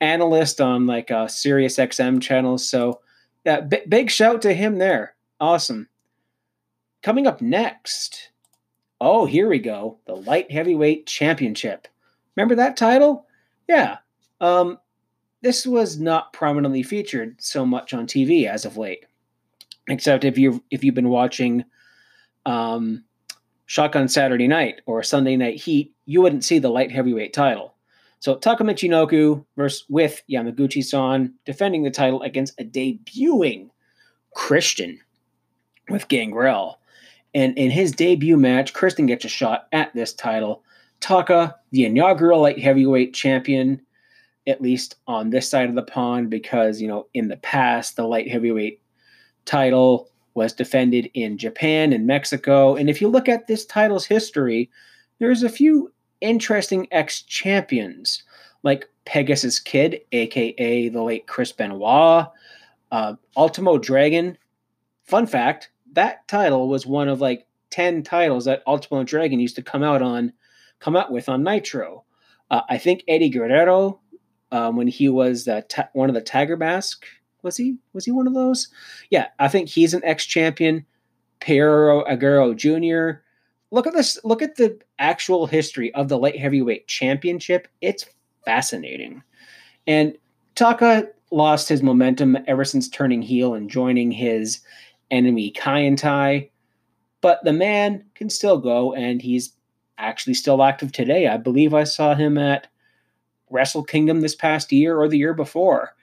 analyst 0.00 0.60
on 0.60 0.86
like 0.86 1.10
a 1.10 1.28
Sirius 1.28 1.76
XM 1.76 2.20
channel. 2.20 2.58
So, 2.58 3.00
yeah, 3.44 3.60
b- 3.60 3.82
big 3.88 4.10
shout 4.10 4.42
to 4.42 4.54
him 4.54 4.78
there. 4.78 5.14
Awesome. 5.40 5.88
Coming 7.02 7.26
up 7.26 7.40
next, 7.42 8.30
oh, 9.00 9.26
here 9.26 9.48
we 9.48 9.58
go. 9.58 9.98
The 10.06 10.16
Light 10.16 10.50
Heavyweight 10.50 11.06
Championship. 11.06 11.86
Remember 12.36 12.54
that 12.54 12.76
title? 12.76 13.26
Yeah. 13.68 13.98
Um, 14.40 14.78
this 15.42 15.66
was 15.66 15.98
not 15.98 16.32
prominently 16.32 16.82
featured 16.82 17.36
so 17.38 17.66
much 17.66 17.92
on 17.92 18.06
TV 18.06 18.48
as 18.48 18.64
of 18.64 18.76
late. 18.78 19.04
Except 19.88 20.24
if 20.24 20.38
you 20.38 20.64
if 20.70 20.82
you've 20.82 20.94
been 20.94 21.10
watching 21.10 21.64
um, 22.46 23.04
Shotgun 23.66 24.08
Saturday 24.08 24.48
Night 24.48 24.80
or 24.86 25.02
Sunday 25.02 25.36
Night 25.36 25.60
Heat, 25.60 25.94
you 26.06 26.20
wouldn't 26.20 26.44
see 26.44 26.58
the 26.58 26.68
light 26.68 26.92
heavyweight 26.92 27.32
title. 27.32 27.74
So 28.20 28.36
Taka 28.36 28.64
Michinoku 28.64 29.44
versus 29.56 29.84
with 29.88 30.22
Yamaguchi-san 30.30 31.34
defending 31.44 31.82
the 31.82 31.90
title 31.90 32.22
against 32.22 32.58
a 32.60 32.64
debuting 32.64 33.70
Christian 34.34 34.98
with 35.88 36.08
Gangrel. 36.08 36.78
And 37.34 37.56
in 37.58 37.70
his 37.70 37.92
debut 37.92 38.36
match, 38.36 38.72
Christian 38.72 39.06
gets 39.06 39.24
a 39.24 39.28
shot 39.28 39.66
at 39.72 39.92
this 39.94 40.14
title. 40.14 40.62
Taka, 41.00 41.56
the 41.70 41.84
inaugural 41.84 42.40
light 42.40 42.58
heavyweight 42.58 43.12
champion, 43.12 43.82
at 44.46 44.62
least 44.62 44.96
on 45.06 45.30
this 45.30 45.48
side 45.48 45.68
of 45.68 45.74
the 45.74 45.82
pond, 45.82 46.30
because, 46.30 46.80
you 46.80 46.88
know, 46.88 47.08
in 47.12 47.28
the 47.28 47.36
past, 47.38 47.96
the 47.96 48.06
light 48.06 48.30
heavyweight 48.30 48.80
title 49.44 50.08
was 50.34 50.52
defended 50.52 51.10
in 51.14 51.38
Japan 51.38 51.92
and 51.92 52.06
Mexico. 52.06 52.76
And 52.76 52.90
if 52.90 53.00
you 53.00 53.08
look 53.08 53.28
at 53.28 53.46
this 53.46 53.64
title's 53.64 54.04
history, 54.04 54.70
there's 55.18 55.42
a 55.42 55.48
few 55.48 55.92
interesting 56.20 56.88
ex 56.90 57.22
champions 57.22 58.22
like 58.62 58.88
Pegasus 59.04 59.58
Kid, 59.58 60.00
aka 60.12 60.88
the 60.88 61.02
late 61.02 61.26
Chris 61.26 61.52
Benoit, 61.52 62.26
uh, 62.90 63.14
Ultimo 63.36 63.78
Dragon. 63.78 64.36
Fun 65.04 65.26
fact 65.26 65.70
that 65.94 66.26
title 66.28 66.68
was 66.68 66.86
one 66.86 67.08
of 67.08 67.20
like 67.20 67.46
10 67.70 68.02
titles 68.02 68.44
that 68.44 68.62
Ultimo 68.66 69.04
Dragon 69.04 69.40
used 69.40 69.56
to 69.56 69.62
come 69.62 69.82
out 69.82 70.02
on, 70.02 70.32
come 70.80 70.96
out 70.96 71.10
with 71.10 71.28
on 71.28 71.42
Nitro. 71.42 72.04
Uh, 72.50 72.60
I 72.68 72.78
think 72.78 73.02
Eddie 73.08 73.30
Guerrero, 73.30 74.00
um, 74.52 74.76
when 74.76 74.86
he 74.86 75.08
was 75.08 75.48
ta- 75.68 75.88
one 75.92 76.08
of 76.08 76.14
the 76.14 76.20
Tiger 76.20 76.56
Mask, 76.56 77.04
was 77.44 77.56
he? 77.56 77.76
Was 77.92 78.04
he 78.04 78.10
one 78.10 78.26
of 78.26 78.34
those? 78.34 78.68
Yeah, 79.10 79.28
I 79.38 79.48
think 79.48 79.68
he's 79.68 79.94
an 79.94 80.02
ex 80.04 80.24
champion. 80.24 80.84
Perro 81.40 82.04
Aguayo 82.04 82.56
Jr. 82.56 83.20
Look 83.70 83.86
at 83.86 83.92
this. 83.92 84.18
Look 84.24 84.42
at 84.42 84.56
the 84.56 84.78
actual 84.98 85.46
history 85.46 85.94
of 85.94 86.08
the 86.08 86.18
light 86.18 86.38
heavyweight 86.38 86.88
championship. 86.88 87.68
It's 87.80 88.06
fascinating. 88.44 89.22
And 89.86 90.16
Taka 90.54 91.08
lost 91.30 91.68
his 91.68 91.82
momentum 91.82 92.38
ever 92.46 92.64
since 92.64 92.88
turning 92.88 93.20
heel 93.22 93.54
and 93.54 93.70
joining 93.70 94.10
his 94.10 94.60
enemy 95.10 95.52
Kaientai. 95.52 96.50
But 97.20 97.42
the 97.44 97.52
man 97.52 98.04
can 98.14 98.30
still 98.30 98.58
go, 98.58 98.92
and 98.94 99.20
he's 99.20 99.52
actually 99.98 100.34
still 100.34 100.62
active 100.62 100.92
today. 100.92 101.28
I 101.28 101.36
believe 101.36 101.74
I 101.74 101.84
saw 101.84 102.14
him 102.14 102.38
at 102.38 102.68
Wrestle 103.50 103.84
Kingdom 103.84 104.20
this 104.20 104.34
past 104.34 104.72
year 104.72 104.98
or 104.98 105.08
the 105.08 105.18
year 105.18 105.34
before, 105.34 105.93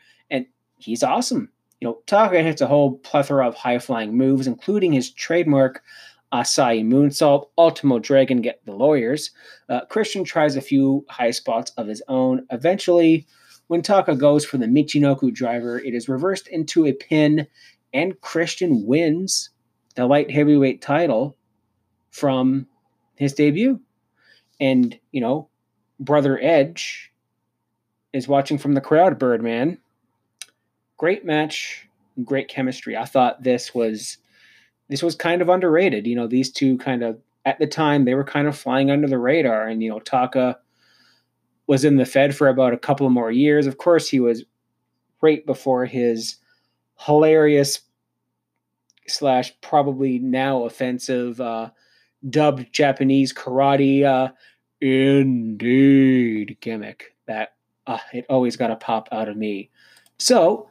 he's 0.84 1.04
awesome. 1.04 1.50
You 1.80 1.88
know, 1.88 2.00
Taka 2.06 2.42
hits 2.42 2.62
a 2.62 2.68
whole 2.68 2.98
plethora 2.98 3.48
of 3.48 3.56
high 3.56 3.80
flying 3.80 4.16
moves, 4.16 4.48
including 4.48 4.94
his 4.94 5.12
trademark 5.12 5.82
Asai 6.32 6.86
moonsault, 6.86 7.50
Ultimo 7.58 8.00
Dragon 8.00 8.42
get 8.42 8.62
the 8.66 8.74
lawyers. 8.74 9.32
Uh, 9.68 9.82
Christian 9.86 10.24
tries 10.24 10.56
a 10.56 10.62
few 10.62 11.06
high 11.10 11.32
spots 11.32 11.72
of 11.78 11.88
his 11.88 12.02
own. 12.08 12.46
Eventually, 12.52 13.28
when 13.68 13.82
Taka 13.82 14.16
goes 14.16 14.46
for 14.46 14.58
the 14.58 14.68
Michinoku 14.68 15.34
driver, 15.34 15.80
it 15.80 15.94
is 15.94 16.08
reversed 16.08 16.48
into 16.48 16.86
a 16.86 16.94
pin 16.94 17.48
and 17.94 18.20
Christian 18.22 18.86
wins 18.86 19.50
the 19.96 20.06
light 20.06 20.32
heavyweight 20.32 20.82
title 20.82 21.36
from 22.12 22.68
his 23.16 23.34
debut. 23.34 23.80
And, 24.60 24.98
you 25.12 25.22
know, 25.22 25.50
Brother 26.00 26.40
Edge 26.42 27.12
is 28.14 28.28
watching 28.28 28.58
from 28.58 28.74
the 28.74 28.82
crowd, 28.82 29.20
Birdman. 29.20 29.78
Great 31.02 31.26
match, 31.26 31.90
great 32.24 32.48
chemistry. 32.48 32.96
I 32.96 33.06
thought 33.06 33.42
this 33.42 33.74
was 33.74 34.20
this 34.88 35.02
was 35.02 35.16
kind 35.16 35.42
of 35.42 35.50
underrated. 35.50 36.06
You 36.06 36.16
know, 36.16 36.28
these 36.28 36.52
two 36.52 36.78
kind 36.78 37.02
of 37.02 37.20
at 37.44 37.58
the 37.58 37.66
time 37.66 38.06
they 38.06 38.14
were 38.14 38.24
kind 38.24 38.48
of 38.48 38.56
flying 38.56 38.92
under 38.92 39.08
the 39.08 39.18
radar 39.18 39.68
and 39.68 39.82
you 39.82 39.90
know, 39.90 40.00
Taka 40.00 40.60
was 41.66 41.84
in 41.84 41.98
the 41.98 42.06
Fed 42.06 42.36
for 42.36 42.50
about 42.50 42.74
a 42.74 42.78
couple 42.78 43.10
more 43.10 43.32
years. 43.32 43.66
Of 43.66 43.80
course, 43.80 44.10
he 44.10 44.20
was 44.20 44.44
right 45.22 45.44
before 45.44 45.88
his 45.88 46.36
hilarious 47.00 47.80
slash 49.08 49.60
probably 49.62 50.20
now 50.20 50.66
offensive 50.66 51.42
uh, 51.42 51.72
dubbed 52.30 52.72
Japanese 52.72 53.34
karate 53.34 54.06
uh, 54.06 54.32
indeed 54.82 56.58
gimmick 56.60 57.16
that 57.26 57.56
uh, 57.88 57.98
it 58.14 58.28
always 58.30 58.56
got 58.56 58.70
a 58.70 58.76
pop 58.76 59.10
out 59.12 59.30
of 59.30 59.36
me. 59.36 59.72
So 60.20 60.68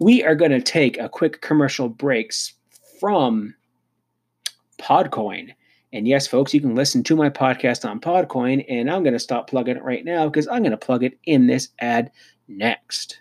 we 0.00 0.22
are 0.24 0.34
going 0.34 0.50
to 0.50 0.60
take 0.60 0.98
a 0.98 1.08
quick 1.08 1.40
commercial 1.40 1.88
breaks 1.88 2.54
from 3.00 3.54
Podcoin. 4.78 5.54
And 5.92 6.06
yes, 6.06 6.26
folks, 6.26 6.52
you 6.52 6.60
can 6.60 6.74
listen 6.74 7.02
to 7.04 7.16
my 7.16 7.30
podcast 7.30 7.88
on 7.88 8.00
Podcoin, 8.00 8.64
and 8.68 8.90
I'm 8.90 9.02
going 9.02 9.14
to 9.14 9.18
stop 9.18 9.48
plugging 9.48 9.76
it 9.76 9.84
right 9.84 10.04
now 10.04 10.28
because 10.28 10.48
I'm 10.48 10.62
going 10.62 10.72
to 10.72 10.76
plug 10.76 11.04
it 11.04 11.18
in 11.24 11.46
this 11.46 11.68
ad 11.80 12.10
next. 12.48 13.20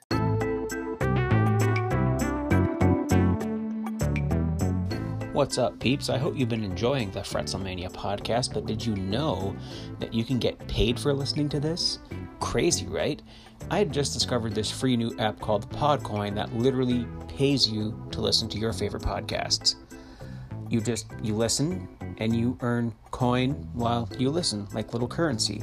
What's 5.36 5.58
up, 5.58 5.78
peeps? 5.82 6.10
I 6.10 6.18
hope 6.18 6.38
you've 6.38 6.48
been 6.48 6.64
enjoying 6.64 7.12
the 7.12 7.20
Fretzelmania 7.20 7.92
podcast, 7.92 8.54
but 8.54 8.66
did 8.66 8.86
you 8.86 8.96
know 8.96 9.54
that 10.00 10.14
you 10.14 10.24
can 10.24 10.40
get 10.40 10.66
paid 10.70 10.98
for 10.98 11.12
listening 11.14 11.50
to 11.50 11.60
this? 11.60 12.00
Crazy, 12.40 12.88
right? 12.88 13.22
I 13.70 13.80
had 13.80 13.92
just 13.92 14.14
discovered 14.14 14.56
this 14.56 14.72
free 14.72 14.96
new 14.96 15.14
app 15.20 15.42
called 15.42 15.70
Podcoin 15.72 16.36
that 16.36 16.56
literally 16.56 17.06
pays 17.28 17.70
you 17.70 18.02
to 18.12 18.22
listen 18.22 18.48
to 18.48 18.58
your 18.58 18.72
favorite 18.72 19.04
podcasts. 19.04 19.76
You 20.70 20.80
just 20.80 21.08
you 21.22 21.36
listen 21.36 21.90
and 22.20 22.34
you 22.34 22.58
earn 22.62 22.96
coin 23.12 23.56
while 23.74 24.08
you 24.18 24.30
listen, 24.30 24.70
like 24.72 24.94
little 24.94 25.06
currency. 25.06 25.62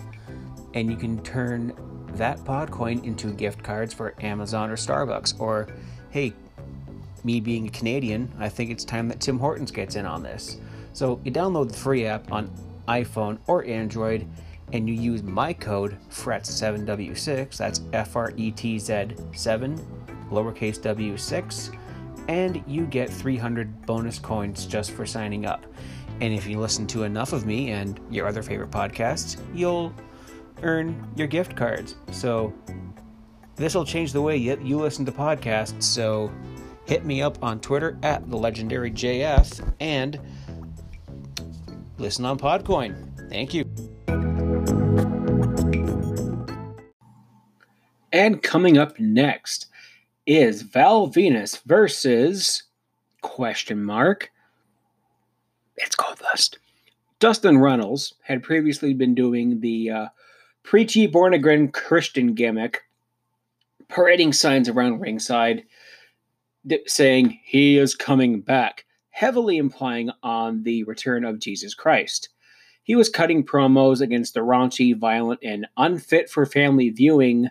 And 0.74 0.90
you 0.90 0.98
can 0.98 1.22
turn 1.22 1.72
that 2.16 2.36
Podcoin 2.40 3.02
into 3.04 3.32
gift 3.32 3.62
cards 3.62 3.94
for 3.94 4.14
Amazon 4.20 4.68
or 4.68 4.76
Starbucks 4.76 5.40
or 5.40 5.66
hey, 6.10 6.34
me 7.24 7.40
being 7.40 7.66
a 7.66 7.70
Canadian, 7.70 8.32
I 8.38 8.48
think 8.48 8.70
it's 8.70 8.84
time 8.84 9.08
that 9.08 9.20
Tim 9.20 9.38
Hortons 9.38 9.70
gets 9.70 9.96
in 9.96 10.06
on 10.06 10.22
this. 10.22 10.58
So 10.92 11.20
you 11.24 11.32
download 11.32 11.68
the 11.68 11.76
free 11.76 12.06
app 12.06 12.30
on 12.32 12.50
iPhone 12.88 13.38
or 13.46 13.64
Android 13.64 14.26
and 14.72 14.88
you 14.88 14.94
use 14.94 15.22
my 15.22 15.52
code 15.52 15.96
FRETZ7W6, 16.10 17.56
that's 17.56 17.82
F 17.92 18.16
R 18.16 18.32
E 18.36 18.50
T 18.50 18.78
Z 18.78 19.08
7, 19.34 19.78
lowercase 20.30 20.78
w6, 20.80 21.76
and 22.28 22.62
you 22.66 22.86
get 22.86 23.10
300 23.10 23.86
bonus 23.86 24.18
coins 24.18 24.66
just 24.66 24.92
for 24.92 25.04
signing 25.04 25.46
up. 25.46 25.66
And 26.20 26.32
if 26.32 26.46
you 26.46 26.58
listen 26.58 26.86
to 26.88 27.04
enough 27.04 27.32
of 27.32 27.46
me 27.46 27.70
and 27.70 28.00
your 28.10 28.26
other 28.26 28.42
favorite 28.42 28.70
podcasts, 28.70 29.40
you'll 29.54 29.92
earn 30.62 31.06
your 31.16 31.26
gift 31.26 31.56
cards. 31.56 31.96
So 32.10 32.54
this 33.56 33.74
will 33.74 33.84
change 33.84 34.12
the 34.12 34.22
way 34.22 34.36
you, 34.36 34.58
you 34.62 34.78
listen 34.78 35.04
to 35.04 35.12
podcasts. 35.12 35.82
So 35.82 36.32
hit 36.92 37.06
me 37.06 37.22
up 37.22 37.42
on 37.42 37.58
Twitter 37.58 37.96
at 38.02 38.28
the 38.28 38.36
legendary 38.36 38.90
JF 38.90 39.66
and 39.80 40.20
listen 41.96 42.26
on 42.26 42.38
Podcoin. 42.38 42.94
Thank 43.30 43.54
you. 43.54 43.64
And 48.12 48.42
coming 48.42 48.76
up 48.76 49.00
next, 49.00 49.68
is 50.26 50.60
Val 50.60 51.08
Venis 51.08 51.62
versus 51.64 52.64
question 53.22 53.82
mark. 53.82 54.30
It's 55.78 55.96
Goldust. 55.96 56.58
Dustin 57.20 57.56
Runnels 57.56 58.12
had 58.24 58.42
previously 58.42 58.92
been 58.92 59.14
doing 59.14 59.60
the 59.60 59.90
uh, 59.90 60.06
preachy 60.62 61.06
born 61.06 61.32
again 61.32 61.72
Christian 61.72 62.34
gimmick, 62.34 62.82
parading 63.88 64.34
signs 64.34 64.68
around 64.68 65.00
ringside 65.00 65.64
saying 66.86 67.38
he 67.44 67.78
is 67.78 67.94
coming 67.94 68.40
back, 68.40 68.84
heavily 69.10 69.56
implying 69.56 70.10
on 70.22 70.62
the 70.62 70.84
return 70.84 71.24
of 71.24 71.38
Jesus 71.38 71.74
Christ. 71.74 72.28
He 72.84 72.96
was 72.96 73.08
cutting 73.08 73.44
promos 73.44 74.00
against 74.00 74.34
the 74.34 74.40
raunchy, 74.40 74.96
violent, 74.96 75.40
and 75.42 75.66
unfit 75.76 76.28
for 76.28 76.44
family 76.46 76.90
viewing 76.90 77.48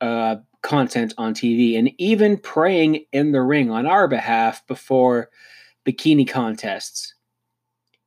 uh, 0.00 0.36
content 0.62 1.14
on 1.16 1.34
TV, 1.34 1.78
and 1.78 1.90
even 1.98 2.36
praying 2.36 3.04
in 3.12 3.32
the 3.32 3.40
ring 3.40 3.70
on 3.70 3.86
our 3.86 4.08
behalf 4.08 4.66
before 4.66 5.30
bikini 5.86 6.28
contests. 6.28 7.14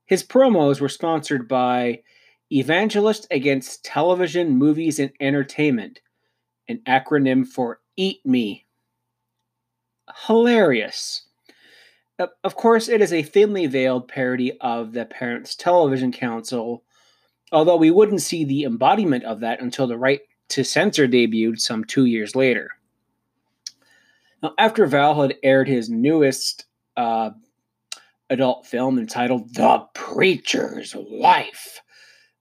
His 0.05 0.23
promos 0.23 0.79
were 0.79 0.89
sponsored 0.89 1.47
by 1.47 2.03
Evangelist 2.51 3.25
Against 3.31 3.83
Television, 3.83 4.51
Movies, 4.51 4.99
and 4.99 5.11
Entertainment, 5.19 6.01
an 6.67 6.81
acronym 6.87 7.47
for 7.47 7.79
Eat 7.95 8.23
Me. 8.25 8.65
Hilarious. 10.27 11.23
Of 12.19 12.55
course, 12.55 12.89
it 12.89 13.01
is 13.01 13.11
a 13.11 13.23
thinly 13.23 13.65
veiled 13.67 14.07
parody 14.07 14.57
of 14.61 14.93
the 14.93 15.05
Parents 15.05 15.55
Television 15.55 16.11
Council, 16.11 16.83
although 17.51 17.75
we 17.75 17.91
wouldn't 17.91 18.21
see 18.21 18.45
the 18.45 18.63
embodiment 18.63 19.23
of 19.23 19.39
that 19.39 19.61
until 19.61 19.87
the 19.87 19.97
right 19.97 20.21
to 20.49 20.63
censor 20.63 21.07
debuted 21.07 21.59
some 21.59 21.83
two 21.83 22.05
years 22.05 22.35
later. 22.35 22.69
Now, 24.41 24.53
after 24.57 24.85
Val 24.85 25.21
had 25.21 25.35
aired 25.41 25.67
his 25.67 25.89
newest 25.89 26.65
uh, 26.95 27.31
adult 28.29 28.67
film 28.67 28.99
entitled 28.99 29.55
The 29.55 29.85
Preacher's 29.93 30.95
Wife, 30.95 31.81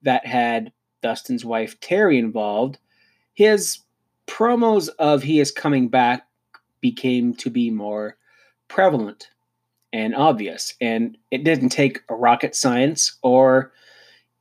that 0.03 0.27
had 0.27 0.73
Dustin's 1.01 1.45
wife 1.45 1.81
Terri 1.81 2.19
involved, 2.19 2.79
his 3.35 3.81
promos 4.27 4.89
of 4.99 5.23
he 5.23 5.41
is 5.41 5.51
coming 5.51 5.89
back 5.89 6.27
became 6.83 7.33
to 7.37 7.49
be 7.49 7.71
more 7.71 8.19
prevalent 8.69 9.31
and 9.93 10.15
obvious. 10.15 10.75
And 10.81 11.17
it 11.31 11.45
didn't 11.45 11.71
take 11.71 12.03
a 12.09 12.15
rocket 12.15 12.55
science 12.55 13.19
or 13.23 13.73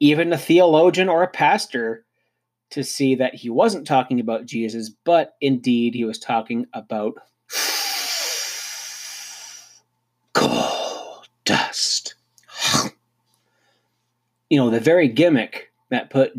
even 0.02 0.34
a 0.34 0.38
theologian 0.38 1.08
or 1.08 1.24
a 1.24 1.28
pastor 1.28 2.06
to 2.72 2.84
see 2.84 3.16
that 3.16 3.36
he 3.36 3.50
wasn't 3.50 3.86
talking 3.86 4.20
about 4.20 4.46
Jesus, 4.46 4.90
but 4.90 5.36
indeed 5.42 5.94
he 5.94 6.06
was 6.06 6.18
talking 6.18 6.66
about 6.74 7.16
gold 10.34 11.28
dust. 11.44 12.16
you 14.50 14.58
know, 14.58 14.70
the 14.70 14.80
very 14.80 15.08
gimmick 15.08 15.72
that 15.90 16.10
put 16.10 16.32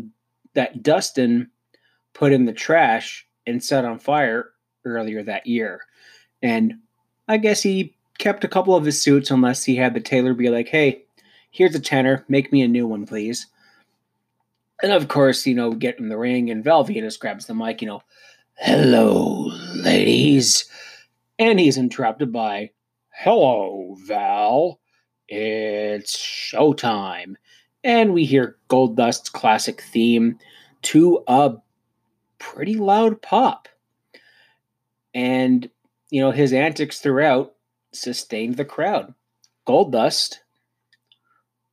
that 0.55 0.83
Dustin 0.83 1.49
put 2.13 2.31
in 2.31 2.45
the 2.45 2.53
trash 2.53 3.27
and 3.45 3.63
set 3.63 3.85
on 3.85 3.99
fire 3.99 4.52
earlier 4.85 5.23
that 5.23 5.45
year. 5.45 5.81
And 6.41 6.75
I 7.27 7.37
guess 7.37 7.61
he 7.61 7.95
kept 8.17 8.43
a 8.43 8.49
couple 8.49 8.75
of 8.75 8.85
his 8.85 9.01
suits 9.01 9.31
unless 9.31 9.63
he 9.63 9.75
had 9.75 9.93
the 9.93 9.99
tailor 9.99 10.33
be 10.33 10.49
like, 10.49 10.67
hey, 10.67 11.03
here's 11.51 11.75
a 11.75 11.79
tenner, 11.79 12.25
make 12.27 12.51
me 12.51 12.61
a 12.61 12.67
new 12.67 12.87
one, 12.87 13.05
please. 13.05 13.47
And 14.81 14.91
of 14.91 15.07
course, 15.07 15.45
you 15.45 15.55
know, 15.55 15.71
get 15.71 15.99
in 15.99 16.09
the 16.09 16.17
ring, 16.17 16.49
and 16.49 16.63
Val 16.63 16.85
Venis 16.85 17.19
grabs 17.19 17.45
the 17.45 17.53
mic, 17.53 17.81
you 17.81 17.87
know, 17.87 18.03
hello, 18.55 19.51
ladies. 19.75 20.65
And 21.39 21.59
he's 21.59 21.77
interrupted 21.77 22.33
by, 22.33 22.71
hello, 23.11 23.95
Val. 24.05 24.79
It's 25.29 26.17
showtime. 26.17 27.35
And 27.83 28.13
we 28.13 28.25
hear 28.25 28.57
Goldust's 28.69 29.29
classic 29.29 29.81
theme 29.81 30.37
to 30.83 31.23
a 31.27 31.55
pretty 32.39 32.75
loud 32.75 33.21
pop. 33.21 33.67
And, 35.13 35.69
you 36.09 36.21
know, 36.21 36.31
his 36.31 36.53
antics 36.53 36.99
throughout 36.99 37.53
sustained 37.91 38.57
the 38.57 38.65
crowd. 38.65 39.13
Goldust, 39.67 40.39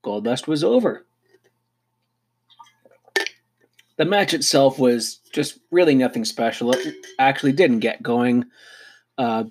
Goldust 0.05 0.47
was 0.47 0.63
over 0.63 1.07
the 4.01 4.07
match 4.07 4.33
itself 4.33 4.79
was 4.79 5.17
just 5.31 5.59
really 5.71 5.95
nothing 5.95 6.25
special. 6.25 6.73
It 6.73 6.95
actually 7.19 7.53
didn't 7.53 7.81
get 7.81 8.03
going. 8.03 8.47
Uh, 9.19 9.45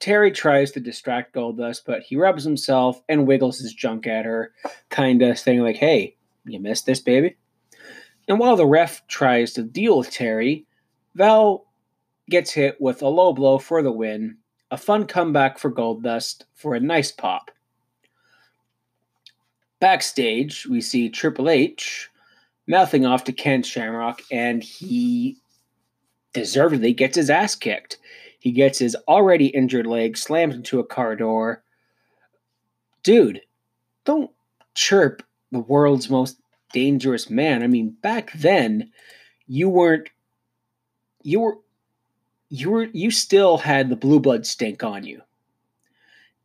Terri 0.00 0.34
tries 0.34 0.70
to 0.72 0.80
distract 0.80 1.34
Goldust, 1.34 1.84
but 1.86 2.02
he 2.02 2.16
rubs 2.16 2.44
himself 2.44 3.00
and 3.08 3.26
wiggles 3.26 3.58
his 3.58 3.72
junk 3.72 4.06
at 4.06 4.26
her, 4.26 4.52
kind 4.90 5.22
of 5.22 5.38
saying 5.38 5.60
like, 5.60 5.76
"Hey, 5.76 6.14
you 6.44 6.60
missed 6.60 6.84
this, 6.84 7.00
baby." 7.00 7.38
And 8.28 8.38
while 8.38 8.54
the 8.54 8.66
ref 8.66 9.06
tries 9.06 9.54
to 9.54 9.62
deal 9.62 9.96
with 9.96 10.10
Terri, 10.10 10.66
Val 11.14 11.64
gets 12.32 12.50
hit 12.50 12.80
with 12.80 13.02
a 13.02 13.08
low 13.08 13.34
blow 13.34 13.58
for 13.58 13.82
the 13.82 13.92
win. 13.92 14.38
A 14.70 14.76
fun 14.78 15.06
comeback 15.06 15.58
for 15.58 15.70
Goldust 15.70 16.44
for 16.54 16.74
a 16.74 16.80
nice 16.80 17.12
pop. 17.12 17.50
Backstage, 19.80 20.66
we 20.66 20.80
see 20.80 21.10
Triple 21.10 21.50
H 21.50 22.08
mouthing 22.66 23.04
off 23.04 23.24
to 23.24 23.32
Ken 23.32 23.62
Shamrock, 23.62 24.22
and 24.30 24.62
he 24.62 25.36
deservedly 26.32 26.94
gets 26.94 27.16
his 27.16 27.28
ass 27.28 27.54
kicked. 27.54 27.98
He 28.38 28.50
gets 28.50 28.78
his 28.78 28.96
already 29.06 29.48
injured 29.48 29.86
leg 29.86 30.16
slammed 30.16 30.54
into 30.54 30.80
a 30.80 30.86
car 30.86 31.14
door. 31.14 31.62
Dude, 33.02 33.42
don't 34.06 34.30
chirp 34.74 35.22
the 35.50 35.58
world's 35.58 36.08
most 36.08 36.40
dangerous 36.72 37.28
man. 37.28 37.62
I 37.62 37.66
mean, 37.66 37.94
back 38.00 38.32
then, 38.32 38.90
you 39.46 39.68
weren't 39.68 40.08
you 41.22 41.40
were 41.40 41.58
you 42.52 42.70
were 42.70 42.88
you 42.92 43.10
still 43.10 43.56
had 43.56 43.88
the 43.88 43.96
blue 43.96 44.20
blood 44.20 44.46
stink 44.46 44.84
on 44.84 45.04
you. 45.04 45.22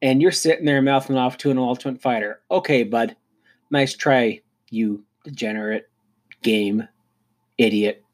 And 0.01 0.21
you're 0.21 0.31
sitting 0.31 0.65
there 0.65 0.81
mouthing 0.81 1.17
off 1.17 1.37
to 1.39 1.51
an 1.51 1.57
ultimate 1.57 2.01
fighter. 2.01 2.39
Okay, 2.49 2.83
bud. 2.83 3.17
Nice 3.71 3.93
try, 3.93 4.39
you 4.69 5.03
degenerate 5.25 5.89
game, 6.43 6.87
idiot. 7.57 8.05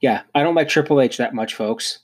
Yeah, 0.00 0.22
I 0.36 0.44
don't 0.44 0.54
like 0.54 0.68
Triple 0.68 1.00
H 1.00 1.16
that 1.16 1.34
much, 1.34 1.54
folks. 1.54 2.00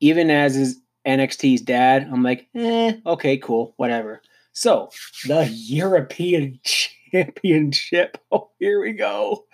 Even 0.00 0.30
as 0.30 0.56
his 0.56 0.80
NXT's 1.06 1.60
dad, 1.60 2.08
I'm 2.10 2.24
like, 2.24 2.48
eh, 2.56 2.94
okay, 3.06 3.36
cool, 3.36 3.74
whatever. 3.76 4.20
So, 4.52 4.90
the 5.28 5.46
European 5.46 6.58
Championship. 6.64 8.18
Oh, 8.32 8.50
here 8.58 8.80
we 8.80 8.94
go. 8.94 9.44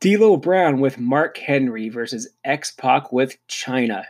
D'Lo 0.00 0.36
Brown 0.36 0.80
with 0.80 0.98
Mark 0.98 1.36
Henry 1.38 1.88
versus 1.88 2.28
X 2.44 2.70
Pac 2.70 3.12
with 3.12 3.36
Chyna. 3.48 4.06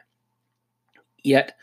Yet 1.23 1.57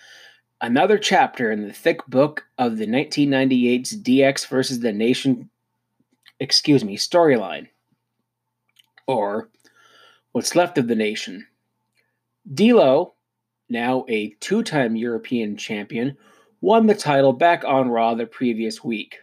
another 0.62 0.98
chapter 0.98 1.52
in 1.52 1.66
the 1.66 1.74
thick 1.74 2.06
book 2.08 2.46
of 2.58 2.78
the 2.78 2.88
1998's 2.88 4.02
DX 4.02 4.48
versus 4.48 4.82
the 4.82 4.92
Nation 4.92 5.50
excuse 6.40 6.84
me, 6.84 6.98
storyline, 6.98 7.68
or 9.08 9.50
what's 10.32 10.56
left 10.56 10.78
of 10.78 10.88
the 10.88 10.96
nation. 10.96 11.48
D'Lo, 12.52 13.14
now 13.70 14.06
a 14.08 14.30
two-time 14.40 14.96
European 14.96 15.58
champion, 15.58 16.18
won 16.62 16.88
the 16.88 16.96
title 16.96 17.34
back 17.34 17.64
on 17.66 17.90
Raw 17.90 18.14
the 18.14 18.26
previous 18.26 18.84
week. 18.84 19.20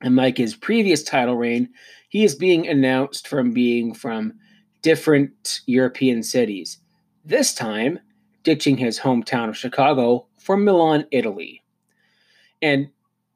And 0.00 0.16
like 0.16 0.38
his 0.38 0.54
previous 0.54 1.02
title 1.02 1.36
reign, 1.36 1.70
he 2.08 2.24
is 2.24 2.34
being 2.34 2.66
announced 2.66 3.28
from 3.28 3.52
being 3.52 3.94
from 3.94 4.34
different 4.82 5.60
European 5.66 6.22
cities. 6.22 6.78
This 7.24 7.54
time, 7.54 7.98
ditching 8.42 8.76
his 8.76 8.98
hometown 8.98 9.48
of 9.48 9.56
Chicago 9.56 10.26
for 10.38 10.56
Milan, 10.56 11.06
Italy. 11.10 11.62
And 12.62 12.88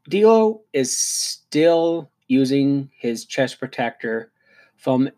D'Lo 0.08 0.62
is 0.72 0.96
still 0.96 2.10
using 2.28 2.90
his 2.98 3.24
chest 3.24 3.58
protector 3.58 4.32
from 4.76 5.10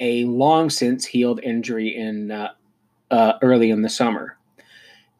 a 0.00 0.24
long 0.24 0.68
since 0.70 1.04
healed 1.04 1.40
injury 1.42 1.94
in 1.94 2.30
uh, 2.30 2.50
uh, 3.10 3.34
early 3.42 3.70
in 3.70 3.82
the 3.82 3.88
summer. 3.88 4.36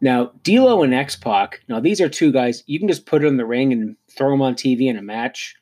Now, 0.00 0.32
D'Lo 0.42 0.82
and 0.82 0.94
X 0.94 1.14
Pac. 1.14 1.62
Now, 1.68 1.78
these 1.80 2.00
are 2.00 2.08
two 2.08 2.32
guys 2.32 2.64
you 2.66 2.78
can 2.78 2.88
just 2.88 3.06
put 3.06 3.24
in 3.24 3.36
the 3.36 3.46
ring 3.46 3.72
and 3.72 3.96
throw 4.10 4.30
them 4.30 4.42
on 4.42 4.54
TV 4.54 4.86
in 4.86 4.96
a 4.96 5.02
match, 5.02 5.54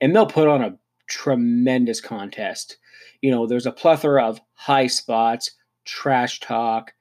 and 0.00 0.14
they'll 0.14 0.26
put 0.26 0.48
on 0.48 0.62
a 0.62 0.76
tremendous 1.08 2.00
contest. 2.00 2.78
You 3.20 3.30
know, 3.30 3.46
there's 3.46 3.66
a 3.66 3.72
plethora 3.72 4.24
of 4.24 4.40
high 4.54 4.86
spots, 4.86 5.50
trash 5.84 6.40
talk, 6.40 6.92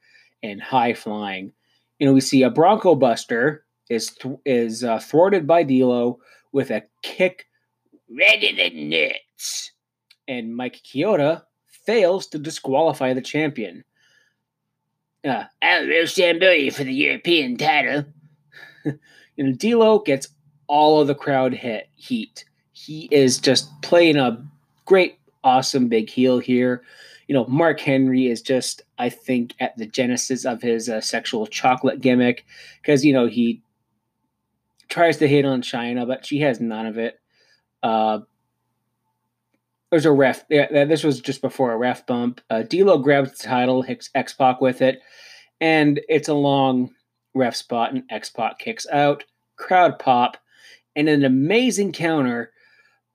and 0.41 0.61
high 0.61 0.93
flying. 0.93 1.51
You 1.99 2.07
know, 2.07 2.13
we 2.13 2.21
see 2.21 2.43
a 2.43 2.49
Bronco 2.49 2.95
Buster 2.95 3.65
is 3.89 4.11
th- 4.11 4.37
is 4.45 4.83
uh, 4.83 4.99
thwarted 4.99 5.47
by 5.47 5.63
D'Lo 5.63 6.19
with 6.51 6.71
a 6.71 6.83
kick 7.03 7.47
ready 8.09 8.55
the 8.55 8.69
nuts. 8.69 9.71
And 10.27 10.55
Mike 10.55 10.81
Chioda 10.83 11.43
fails 11.67 12.27
to 12.27 12.39
disqualify 12.39 13.13
the 13.13 13.21
champion. 13.21 13.83
uh, 15.25 15.45
I'll 15.61 15.87
roast 15.87 16.15
for 16.15 16.83
the 16.83 16.93
European 16.93 17.57
title. 17.57 18.05
you 18.85 18.99
know, 19.37 19.53
D'Lo 19.53 19.99
gets 19.99 20.29
all 20.67 21.01
of 21.01 21.07
the 21.07 21.15
crowd 21.15 21.53
hit 21.53 21.89
heat. 21.95 22.45
He 22.77 23.09
is 23.11 23.39
just 23.39 23.69
playing 23.81 24.17
a 24.17 24.45
great, 24.85 25.17
awesome 25.43 25.87
big 25.87 26.11
heel 26.11 26.37
here. 26.37 26.83
You 27.27 27.33
know, 27.33 27.45
Mark 27.47 27.79
Henry 27.79 28.27
is 28.27 28.39
just, 28.39 28.83
I 28.99 29.09
think, 29.09 29.55
at 29.59 29.75
the 29.77 29.87
genesis 29.87 30.45
of 30.45 30.61
his 30.61 30.87
uh, 30.87 31.01
sexual 31.01 31.47
chocolate 31.47 32.01
gimmick 32.01 32.45
because 32.81 33.03
you 33.03 33.13
know 33.13 33.25
he 33.25 33.63
tries 34.89 35.17
to 35.17 35.27
hit 35.27 35.43
on 35.43 35.63
Chyna, 35.63 36.07
but 36.07 36.23
she 36.23 36.39
has 36.41 36.61
none 36.61 36.85
of 36.85 36.99
it. 36.99 37.19
Uh, 37.81 38.19
there's 39.89 40.05
a 40.05 40.11
ref. 40.11 40.45
Yeah, 40.47 40.85
this 40.85 41.03
was 41.03 41.19
just 41.19 41.41
before 41.41 41.71
a 41.71 41.77
ref 41.77 42.05
bump. 42.05 42.41
Uh, 42.51 42.61
D'Lo 42.61 42.99
grabs 42.99 43.31
the 43.31 43.47
title, 43.47 43.81
hits 43.81 44.11
X 44.13 44.33
Pac 44.33 44.61
with 44.61 44.83
it, 44.83 45.01
and 45.59 45.99
it's 46.07 46.29
a 46.29 46.33
long 46.33 46.93
ref 47.33 47.55
spot, 47.55 47.91
and 47.91 48.03
X 48.11 48.29
Pac 48.29 48.59
kicks 48.59 48.85
out. 48.91 49.23
Crowd 49.55 49.97
pop, 49.97 50.37
and 50.95 51.09
an 51.09 51.25
amazing 51.25 51.91
counter. 51.91 52.51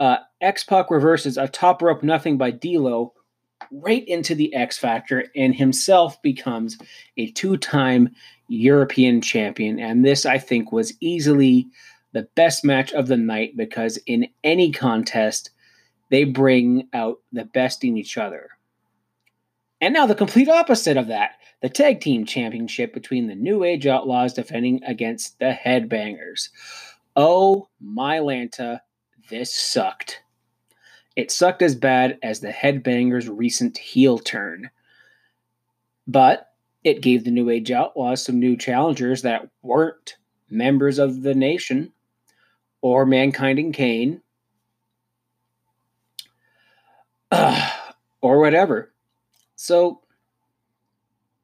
Uh, 0.01 0.17
X 0.41 0.65
Pac 0.65 0.91
reverses 0.91 1.37
a 1.37 1.49
top 1.49 1.83
rope 1.83 2.03
nothing 2.03 2.37
by 2.39 2.51
D'Lo 2.51 3.15
right 3.71 4.07
into 4.09 4.35
the 4.35 4.53
X 4.55 4.77
Factor, 4.77 5.27
and 5.37 5.55
himself 5.55 6.21
becomes 6.23 6.79
a 7.17 7.31
two-time 7.31 8.11
European 8.49 9.21
champion. 9.21 9.79
And 9.79 10.05
this, 10.05 10.27
I 10.27 10.39
think, 10.39 10.73
was 10.73 10.95
easily 11.01 11.69
the 12.13 12.29
best 12.35 12.65
match 12.65 12.93
of 12.93 13.07
the 13.07 13.17
night 13.17 13.57
because 13.57 13.99
in 14.07 14.29
any 14.45 14.71
contest 14.71 15.51
they 16.11 16.25
bring 16.25 16.89
out 16.93 17.21
the 17.33 17.47
best 17.47 17.85
in 17.85 17.97
each 17.97 18.19
other. 18.19 18.51
And 19.81 19.95
now 19.95 20.07
the 20.07 20.15
complete 20.15 20.49
opposite 20.49 20.97
of 20.97 21.09
that 21.09 21.33
the 21.63 21.69
tag 21.69 22.01
team 22.01 22.27
championship 22.27 22.93
between 22.93 23.29
the 23.29 23.37
New 23.37 23.63
Age 23.63 23.87
Outlaws 23.87 24.35
defending 24.35 24.83
against 24.83 25.39
the 25.39 25.57
Headbangers. 25.65 26.49
Oh 27.15 27.69
my 27.81 28.19
Lanta, 28.19 28.81
this 29.33 29.53
sucked. 29.53 30.23
It 31.17 31.31
sucked 31.31 31.63
as 31.63 31.75
bad 31.75 32.19
as 32.23 32.41
the 32.41 32.51
Headbangers' 32.51 33.31
recent 33.35 33.79
heel 33.79 34.19
turn. 34.19 34.71
But 36.07 36.53
it 36.85 37.01
gave 37.01 37.25
the 37.25 37.31
New 37.31 37.49
Age 37.49 37.71
Outlaws 37.71 38.23
some 38.23 38.39
new 38.39 38.59
challengers 38.59 39.23
that 39.23 39.49
weren't 39.63 40.17
members 40.51 40.99
of 40.99 41.23
the 41.23 41.35
nation 41.35 41.93
or 42.83 43.07
Mankind 43.07 43.59
and 43.59 43.73
Kane 43.73 44.21
uh, 47.31 47.71
or 48.21 48.39
whatever. 48.39 48.93
So 49.57 50.03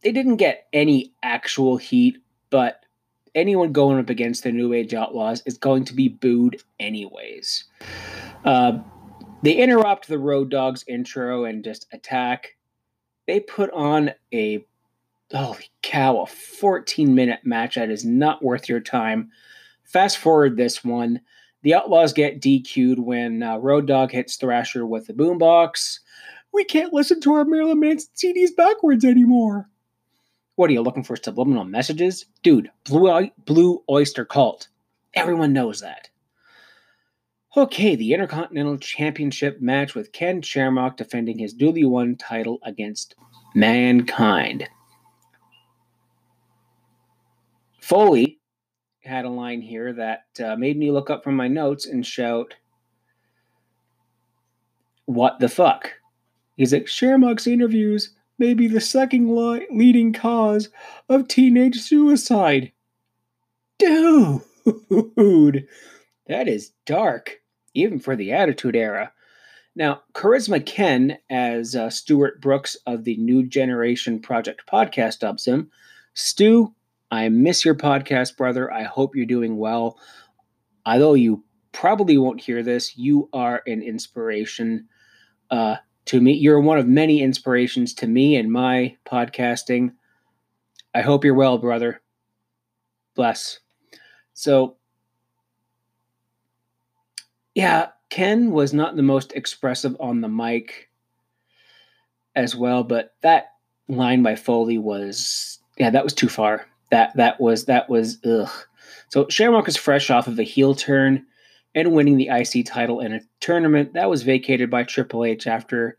they 0.02 0.12
didn't 0.12 0.36
get 0.36 0.66
any 0.74 1.14
actual 1.22 1.78
heat, 1.78 2.18
but 2.50 2.77
anyone 3.38 3.72
going 3.72 3.98
up 3.98 4.10
against 4.10 4.42
the 4.42 4.52
New 4.52 4.72
Age 4.72 4.92
Outlaws 4.92 5.42
is 5.46 5.56
going 5.56 5.84
to 5.86 5.94
be 5.94 6.08
booed 6.08 6.62
anyways. 6.80 7.64
Uh, 8.44 8.78
they 9.42 9.54
interrupt 9.54 10.08
the 10.08 10.18
Road 10.18 10.50
Dogs 10.50 10.84
intro 10.88 11.44
and 11.44 11.64
just 11.64 11.86
attack. 11.92 12.56
They 13.26 13.40
put 13.40 13.70
on 13.70 14.10
a 14.34 14.66
holy 15.32 15.70
cow, 15.82 16.22
a 16.22 16.26
14 16.26 17.14
minute 17.14 17.40
match 17.44 17.76
that 17.76 17.90
is 17.90 18.04
not 18.04 18.42
worth 18.42 18.68
your 18.68 18.80
time. 18.80 19.30
Fast 19.84 20.18
forward 20.18 20.56
this 20.56 20.84
one. 20.84 21.20
The 21.62 21.74
Outlaws 21.74 22.12
get 22.12 22.40
DQ'd 22.40 22.98
when 22.98 23.42
uh, 23.42 23.58
Road 23.58 23.86
Dog 23.86 24.10
hits 24.10 24.36
Thrasher 24.36 24.86
with 24.86 25.06
the 25.06 25.12
boombox. 25.12 25.98
We 26.52 26.64
can't 26.64 26.92
listen 26.92 27.20
to 27.22 27.32
our 27.34 27.44
Marilyn 27.44 27.80
Manson 27.80 28.10
CDs 28.16 28.54
backwards 28.56 29.04
anymore. 29.04 29.68
What 30.58 30.70
are 30.70 30.72
you 30.72 30.82
looking 30.82 31.04
for 31.04 31.14
subliminal 31.14 31.62
messages? 31.62 32.26
Dude, 32.42 32.68
Blue, 32.82 33.30
Blue 33.44 33.84
Oyster 33.88 34.24
Cult. 34.24 34.66
Everyone 35.14 35.52
knows 35.52 35.82
that. 35.82 36.10
Okay, 37.56 37.94
the 37.94 38.12
Intercontinental 38.12 38.76
Championship 38.76 39.60
match 39.60 39.94
with 39.94 40.10
Ken 40.10 40.42
Shamrock 40.42 40.96
defending 40.96 41.38
his 41.38 41.54
newly 41.54 41.84
won 41.84 42.16
title 42.16 42.58
against 42.64 43.14
Mankind. 43.54 44.68
Foley 47.80 48.40
had 49.04 49.26
a 49.26 49.30
line 49.30 49.62
here 49.62 49.92
that 49.92 50.24
uh, 50.44 50.56
made 50.56 50.76
me 50.76 50.90
look 50.90 51.08
up 51.08 51.22
from 51.22 51.36
my 51.36 51.46
notes 51.46 51.86
and 51.86 52.04
shout, 52.04 52.56
What 55.04 55.38
the 55.38 55.48
fuck? 55.48 55.92
He's 56.56 56.72
like, 56.72 56.88
Shamrock's 56.88 57.46
interviews 57.46 58.17
may 58.38 58.54
be 58.54 58.66
the 58.68 58.80
second 58.80 59.34
li- 59.34 59.66
leading 59.70 60.12
cause 60.12 60.68
of 61.08 61.28
teenage 61.28 61.80
suicide. 61.80 62.72
Dude, 63.78 64.42
that 66.26 66.48
is 66.48 66.72
dark, 66.86 67.40
even 67.74 67.98
for 67.98 68.16
the 68.16 68.32
Attitude 68.32 68.76
Era. 68.76 69.12
Now, 69.76 70.02
Charisma 70.12 70.64
Ken, 70.64 71.18
as 71.30 71.76
uh, 71.76 71.90
Stuart 71.90 72.40
Brooks 72.40 72.76
of 72.86 73.04
the 73.04 73.16
New 73.16 73.46
Generation 73.46 74.20
Project 74.20 74.62
podcast 74.66 75.20
dubs 75.20 75.46
him, 75.46 75.70
Stu 76.14 76.74
I 77.10 77.28
miss 77.28 77.64
your 77.64 77.74
podcast, 77.74 78.36
brother. 78.36 78.72
I 78.72 78.82
hope 78.82 79.16
you're 79.16 79.26
doing 79.26 79.56
well. 79.56 79.98
Although 80.84 81.14
you 81.14 81.44
probably 81.72 82.18
won't 82.18 82.40
hear 82.40 82.62
this, 82.62 82.96
you 82.98 83.28
are 83.32 83.62
an 83.66 83.82
inspiration 83.82 84.88
uh, 85.50 85.76
to 86.08 86.20
me. 86.20 86.32
You're 86.32 86.60
one 86.60 86.78
of 86.78 86.86
many 86.86 87.22
inspirations 87.22 87.94
to 87.94 88.06
me 88.06 88.36
and 88.36 88.52
my 88.52 88.96
podcasting. 89.06 89.92
I 90.94 91.02
hope 91.02 91.24
you're 91.24 91.34
well, 91.34 91.58
brother. 91.58 92.00
Bless. 93.14 93.60
So, 94.34 94.76
yeah, 97.54 97.88
Ken 98.10 98.50
was 98.50 98.72
not 98.72 98.96
the 98.96 99.02
most 99.02 99.32
expressive 99.32 99.96
on 100.00 100.20
the 100.20 100.28
mic 100.28 100.88
as 102.36 102.54
well, 102.54 102.84
but 102.84 103.14
that 103.22 103.52
line 103.88 104.22
by 104.22 104.36
Foley 104.36 104.78
was, 104.78 105.58
yeah, 105.78 105.90
that 105.90 106.04
was 106.04 106.12
too 106.14 106.28
far 106.28 106.66
that 106.90 107.14
that 107.16 107.40
was 107.40 107.66
that 107.66 107.88
was 107.88 108.18
ugh. 108.24 108.50
So 109.08 109.26
Shamrock 109.28 109.68
is 109.68 109.76
fresh 109.76 110.10
off 110.10 110.26
of 110.26 110.38
a 110.38 110.42
heel 110.42 110.74
turn 110.74 111.26
and 111.74 111.92
winning 111.92 112.16
the 112.16 112.28
IC 112.28 112.66
title 112.66 113.00
in 113.00 113.12
a 113.12 113.20
tournament 113.40 113.94
that 113.94 114.10
was 114.10 114.22
vacated 114.22 114.70
by 114.70 114.84
Triple 114.84 115.24
H 115.24 115.46
after 115.46 115.96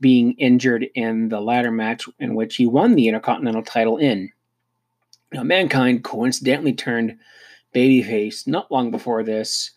being 0.00 0.32
injured 0.32 0.86
in 0.94 1.28
the 1.28 1.40
latter 1.40 1.70
match 1.70 2.08
in 2.18 2.34
which 2.34 2.56
he 2.56 2.66
won 2.66 2.94
the 2.94 3.06
Intercontinental 3.06 3.62
title 3.62 3.98
in. 3.98 4.32
Now, 5.32 5.42
Mankind 5.42 6.02
coincidentally 6.02 6.72
turned 6.72 7.18
babyface 7.74 8.46
not 8.46 8.72
long 8.72 8.90
before 8.90 9.22
this, 9.22 9.70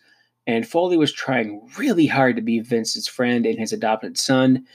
and 0.46 0.66
Foley 0.66 0.96
was 0.96 1.12
trying 1.12 1.68
really 1.78 2.06
hard 2.06 2.36
to 2.36 2.42
be 2.42 2.60
Vince's 2.60 3.06
friend 3.06 3.46
and 3.46 3.58
his 3.58 3.72
adopted 3.72 4.18
son, 4.18 4.66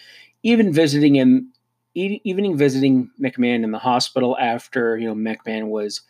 even 0.43 0.71
visiting 0.71 1.15
him 1.15 1.51
even 1.95 2.55
visiting 2.55 3.10
McMahon 3.19 3.63
in 3.63 3.71
the 3.71 3.79
hospital 3.79 4.38
after 4.39 4.97
you 4.97 5.08
know 5.08 5.15
McMahon 5.15 5.67
was 5.67 6.01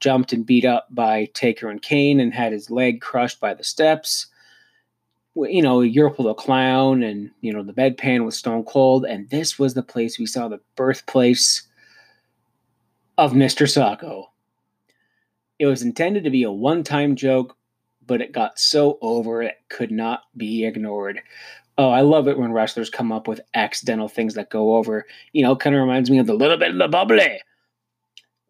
jumped 0.00 0.32
and 0.32 0.46
beat 0.46 0.64
up 0.64 0.86
by 0.90 1.26
Taker 1.34 1.68
and 1.68 1.80
Kane 1.80 2.20
and 2.20 2.34
had 2.34 2.52
his 2.52 2.70
leg 2.70 3.00
crushed 3.00 3.40
by 3.40 3.54
the 3.54 3.64
steps. 3.64 4.26
You 5.36 5.62
know, 5.62 5.78
Yurple 5.78 6.24
the 6.24 6.34
Clown 6.34 7.02
and 7.02 7.30
you 7.40 7.52
know 7.52 7.62
the 7.62 7.72
bedpan 7.72 8.24
with 8.24 8.34
Stone 8.34 8.64
Cold, 8.64 9.04
and 9.04 9.28
this 9.30 9.58
was 9.58 9.74
the 9.74 9.82
place 9.82 10.18
we 10.18 10.26
saw 10.26 10.46
the 10.46 10.60
birthplace 10.76 11.66
of 13.18 13.32
Mr. 13.32 13.66
Socko. 13.66 14.26
It 15.58 15.66
was 15.66 15.82
intended 15.82 16.24
to 16.24 16.30
be 16.30 16.42
a 16.42 16.52
one-time 16.52 17.16
joke, 17.16 17.56
but 18.06 18.20
it 18.20 18.32
got 18.32 18.58
so 18.58 18.98
over 19.00 19.42
it 19.42 19.56
could 19.68 19.90
not 19.90 20.22
be 20.36 20.64
ignored. 20.64 21.20
Oh, 21.78 21.90
I 21.90 22.02
love 22.02 22.28
it 22.28 22.38
when 22.38 22.52
wrestlers 22.52 22.90
come 22.90 23.10
up 23.10 23.26
with 23.26 23.40
accidental 23.54 24.08
things 24.08 24.34
that 24.34 24.50
go 24.50 24.76
over. 24.76 25.06
You 25.32 25.42
know, 25.42 25.56
kind 25.56 25.74
of 25.74 25.80
reminds 25.80 26.10
me 26.10 26.18
of 26.18 26.26
the 26.26 26.34
little 26.34 26.56
bit 26.56 26.70
of 26.70 26.78
the 26.78 26.88
bubbly 26.88 27.40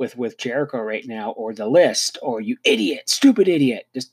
with 0.04 0.18
with 0.18 0.38
Jericho 0.38 0.78
right 0.80 1.06
now, 1.06 1.30
or 1.32 1.54
the 1.54 1.66
list, 1.66 2.18
or 2.20 2.40
you 2.40 2.56
idiot, 2.64 3.08
stupid 3.08 3.48
idiot. 3.48 3.86
Just 3.94 4.12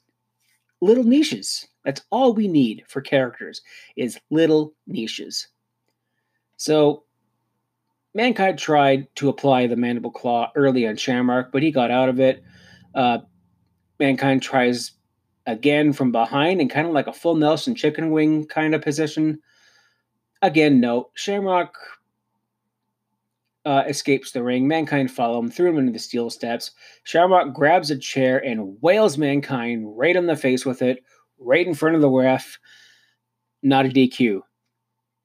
little 0.80 1.04
niches. 1.04 1.68
That's 1.84 2.02
all 2.12 2.34
we 2.34 2.48
need 2.48 2.84
for 2.88 3.02
characters 3.02 3.62
is 3.98 4.18
little 4.30 4.74
niches. 4.88 5.48
So 6.56 7.04
Mankind 8.14 8.58
tried 8.58 9.14
to 9.16 9.30
apply 9.30 9.68
the 9.68 9.76
mandible 9.76 10.12
claw 10.12 10.52
early 10.56 10.88
on 10.88 10.96
Shamrock, 10.96 11.52
but 11.52 11.64
he 11.64 11.72
got 11.72 11.92
out 11.92 12.08
of 12.08 12.20
it. 12.20 12.44
Uh, 12.96 13.20
Mankind 14.00 14.42
tries 14.42 14.92
again 15.46 15.92
from 15.92 16.12
behind 16.12 16.62
and 16.62 16.70
kind 16.70 16.88
of 16.88 16.94
like 16.94 17.08
a 17.08 17.14
full 17.14 17.36
Nelson 17.36 17.76
chicken 17.76 18.12
wing 18.12 18.46
kind 18.46 18.74
of 18.74 18.82
position. 18.82 19.40
Again, 20.42 20.80
no. 20.80 21.10
Shamrock 21.16 21.76
uh, 23.66 23.84
escapes 23.88 24.32
the 24.32 24.44
ring. 24.44 24.68
Mankind 24.68 25.12
follow 25.12 25.40
him, 25.40 25.50
threw 25.50 25.70
him 25.70 25.78
into 25.78 25.92
the 25.92 26.00
steel 26.00 26.30
steps. 26.30 26.72
Shamrock 27.04 27.54
grabs 27.54 27.92
a 27.92 27.98
chair 27.98 28.44
and 28.44 28.78
wails 28.82 29.18
Mankind 29.18 29.98
right 29.98 30.16
in 30.16 30.26
the 30.26 30.36
face 30.36 30.66
with 30.66 30.82
it, 30.82 31.04
right 31.40 31.66
in 31.66 31.74
front 31.74 31.96
of 31.96 32.02
the 32.02 32.10
ref. 32.10 32.58
Not 33.64 33.86
a 33.86 33.90
DQ. 33.90 34.42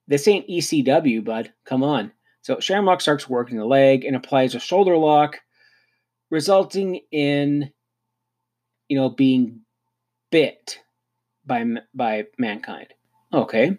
This 0.09 0.29
ain't 0.29 0.49
ECW, 0.49 1.25
bud. 1.25 1.53
Come 1.64 1.83
on. 1.83 2.12
So 2.42 2.61
Shamrock 2.61 3.01
starts 3.01 3.29
working 3.29 3.59
the 3.59 3.64
leg 3.64 4.05
and 4.05 4.14
applies 4.14 4.55
a 4.55 4.61
shoulder 4.61 4.96
lock, 4.96 5.40
resulting 6.31 7.01
in, 7.11 7.72
you 8.88 8.96
know, 8.96 9.11
being 9.11 9.62
bit 10.31 10.79
by 11.44 11.64
by 11.94 12.27
mankind. 12.38 12.88
Okay, 13.33 13.79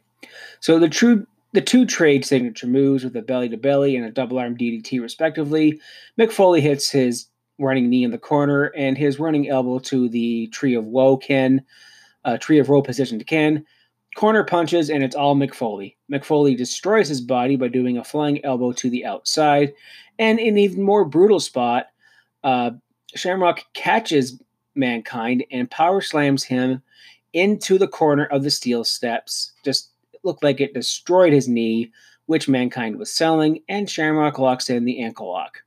so 0.59 0.79
the 0.79 0.89
true 0.89 1.25
the 1.57 1.61
two 1.63 1.87
trade 1.87 2.23
signature 2.23 2.67
moves 2.67 3.03
with 3.03 3.15
a 3.15 3.21
belly 3.23 3.49
to 3.49 3.57
belly 3.57 3.95
and 3.95 4.05
a 4.05 4.11
double 4.11 4.37
arm 4.37 4.55
DDT 4.55 5.01
respectively. 5.01 5.81
Mick 6.15 6.31
Foley 6.31 6.61
hits 6.61 6.91
his 6.91 7.29
running 7.57 7.89
knee 7.89 8.03
in 8.03 8.11
the 8.11 8.19
corner 8.19 8.65
and 8.77 8.95
his 8.95 9.19
running 9.19 9.49
elbow 9.49 9.79
to 9.79 10.07
the 10.07 10.45
tree 10.49 10.75
of 10.75 10.85
woe 10.85 11.17
Ken, 11.17 11.65
uh, 12.25 12.37
tree 12.37 12.59
of 12.59 12.69
woe 12.69 12.83
position 12.83 13.17
to 13.17 13.25
Ken. 13.25 13.65
Corner 14.15 14.43
punches 14.43 14.91
and 14.91 15.03
it's 15.03 15.15
all 15.15 15.35
Mick 15.35 15.55
Foley. 15.55 15.97
McFoley 16.11 16.55
destroys 16.55 17.07
his 17.07 17.21
body 17.21 17.55
by 17.55 17.69
doing 17.69 17.97
a 17.97 18.03
flying 18.03 18.45
elbow 18.45 18.71
to 18.73 18.91
the 18.91 19.03
outside, 19.03 19.73
and 20.19 20.39
in 20.39 20.49
an 20.49 20.57
even 20.59 20.83
more 20.83 21.05
brutal 21.05 21.39
spot, 21.39 21.87
uh, 22.43 22.69
Shamrock 23.15 23.63
catches 23.73 24.39
Mankind 24.75 25.43
and 25.49 25.71
power 25.71 26.01
slams 26.01 26.43
him 26.43 26.83
into 27.33 27.79
the 27.79 27.87
corner 27.87 28.25
of 28.25 28.43
the 28.43 28.51
steel 28.51 28.83
steps. 28.83 29.53
Just 29.65 29.89
looked 30.27 30.43
like 30.43 30.61
it 30.61 30.75
destroyed 30.75 31.33
his 31.33 31.47
knee, 31.47 31.91
which 32.27 32.47
Mankind 32.47 32.99
was 32.99 33.11
selling, 33.11 33.63
and 33.67 33.89
Shamrock 33.89 34.37
locks 34.37 34.69
in 34.69 34.85
the 34.85 35.01
ankle 35.01 35.31
lock. 35.31 35.63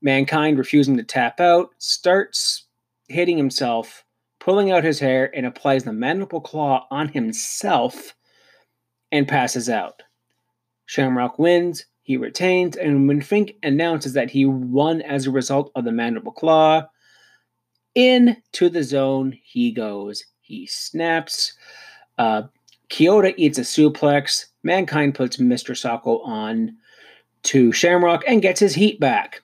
Mankind, 0.00 0.56
refusing 0.56 0.96
to 0.96 1.02
tap 1.02 1.40
out, 1.40 1.70
starts 1.78 2.66
hitting 3.08 3.36
himself, 3.36 4.04
pulling 4.38 4.70
out 4.70 4.84
his 4.84 4.98
hair, 4.98 5.30
and 5.36 5.44
applies 5.44 5.84
the 5.84 5.92
mandible 5.92 6.40
claw 6.40 6.86
on 6.90 7.08
himself 7.08 8.14
and 9.12 9.28
passes 9.28 9.68
out. 9.68 10.02
Shamrock 10.86 11.38
wins, 11.38 11.84
he 12.02 12.16
retains, 12.16 12.76
and 12.76 13.08
when 13.08 13.20
Fink 13.20 13.54
announces 13.62 14.12
that 14.12 14.30
he 14.30 14.46
won 14.46 15.02
as 15.02 15.26
a 15.26 15.30
result 15.30 15.72
of 15.74 15.84
the 15.84 15.92
mandible 15.92 16.32
claw, 16.32 16.86
into 17.94 18.68
the 18.68 18.82
zone 18.82 19.38
he 19.42 19.72
goes. 19.72 20.24
He 20.40 20.66
snaps. 20.66 21.54
Uh, 22.18 22.42
Kyoto 22.94 23.34
eats 23.36 23.58
a 23.58 23.62
suplex. 23.62 24.44
Mankind 24.62 25.16
puts 25.16 25.38
Mr. 25.38 25.74
Socko 25.74 26.24
on 26.24 26.76
to 27.42 27.72
Shamrock 27.72 28.22
and 28.24 28.40
gets 28.40 28.60
his 28.60 28.72
heat 28.72 29.00
back. 29.00 29.42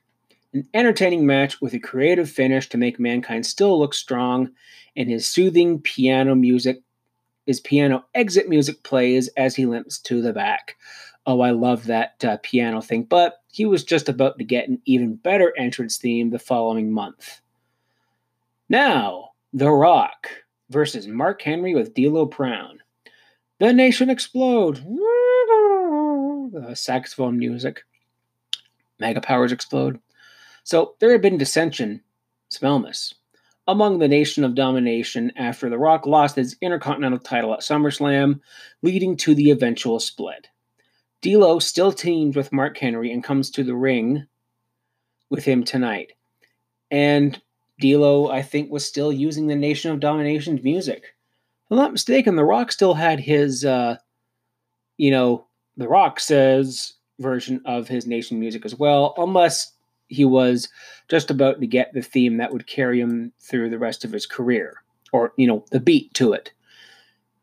An 0.52 0.68
entertaining 0.72 1.26
match 1.26 1.60
with 1.60 1.74
a 1.74 1.80
creative 1.80 2.30
finish 2.30 2.68
to 2.68 2.78
make 2.78 3.00
Mankind 3.00 3.44
still 3.44 3.76
look 3.76 3.92
strong, 3.92 4.50
and 4.94 5.10
his 5.10 5.26
soothing 5.26 5.80
piano 5.80 6.36
music, 6.36 6.80
his 7.44 7.58
piano 7.58 8.04
exit 8.14 8.48
music 8.48 8.84
plays 8.84 9.26
as 9.36 9.56
he 9.56 9.66
limps 9.66 9.98
to 9.98 10.22
the 10.22 10.32
back. 10.32 10.76
Oh, 11.26 11.40
I 11.40 11.50
love 11.50 11.86
that 11.86 12.24
uh, 12.24 12.36
piano 12.44 12.80
thing, 12.80 13.02
but 13.02 13.42
he 13.50 13.66
was 13.66 13.82
just 13.82 14.08
about 14.08 14.38
to 14.38 14.44
get 14.44 14.68
an 14.68 14.80
even 14.84 15.16
better 15.16 15.52
entrance 15.58 15.96
theme 15.96 16.30
the 16.30 16.38
following 16.38 16.92
month. 16.92 17.40
Now, 18.68 19.30
The 19.52 19.72
Rock 19.72 20.28
versus 20.68 21.08
Mark 21.08 21.42
Henry 21.42 21.74
with 21.74 21.94
D'Lo 21.94 22.26
Brown. 22.26 22.78
The 23.60 23.74
nation 23.74 24.08
explode. 24.08 24.76
The 26.52 26.66
uh, 26.70 26.74
saxophone 26.74 27.38
music. 27.38 27.82
Mega 28.98 29.20
powers 29.20 29.52
explode. 29.52 30.00
So 30.64 30.94
there 30.98 31.12
had 31.12 31.20
been 31.20 31.36
dissension, 31.36 32.00
among 33.68 33.98
the 33.98 34.08
Nation 34.08 34.44
of 34.44 34.54
Domination 34.54 35.30
after 35.36 35.68
The 35.68 35.78
Rock 35.78 36.06
lost 36.06 36.36
his 36.36 36.56
Intercontinental 36.62 37.18
title 37.18 37.52
at 37.52 37.60
SummerSlam, 37.60 38.40
leading 38.80 39.14
to 39.18 39.34
the 39.34 39.50
eventual 39.50 40.00
split. 40.00 40.48
D'Lo 41.20 41.58
still 41.58 41.92
teams 41.92 42.36
with 42.36 42.54
Mark 42.54 42.78
Henry 42.78 43.12
and 43.12 43.22
comes 43.22 43.50
to 43.50 43.62
the 43.62 43.76
ring 43.76 44.26
with 45.28 45.44
him 45.44 45.64
tonight. 45.64 46.12
And 46.90 47.38
D'Lo, 47.78 48.30
I 48.30 48.40
think, 48.40 48.70
was 48.70 48.86
still 48.86 49.12
using 49.12 49.48
the 49.48 49.54
Nation 49.54 49.90
of 49.90 50.00
Domination's 50.00 50.62
music. 50.62 51.14
I'm 51.70 51.76
not 51.76 51.92
mistaken, 51.92 52.36
The 52.36 52.44
Rock 52.44 52.72
still 52.72 52.94
had 52.94 53.20
his, 53.20 53.64
uh, 53.64 53.96
you 54.96 55.10
know, 55.10 55.46
The 55.76 55.88
Rock 55.88 56.18
says 56.18 56.94
version 57.20 57.60
of 57.64 57.86
his 57.86 58.06
Nation 58.06 58.40
music 58.40 58.64
as 58.64 58.74
well, 58.74 59.14
unless 59.16 59.72
he 60.08 60.24
was 60.24 60.68
just 61.08 61.30
about 61.30 61.60
to 61.60 61.66
get 61.66 61.92
the 61.92 62.02
theme 62.02 62.38
that 62.38 62.52
would 62.52 62.66
carry 62.66 63.00
him 63.00 63.32
through 63.40 63.70
the 63.70 63.78
rest 63.78 64.04
of 64.04 64.10
his 64.10 64.26
career, 64.26 64.82
or 65.12 65.32
you 65.36 65.46
know, 65.46 65.64
the 65.70 65.80
beat 65.80 66.12
to 66.14 66.32
it. 66.32 66.52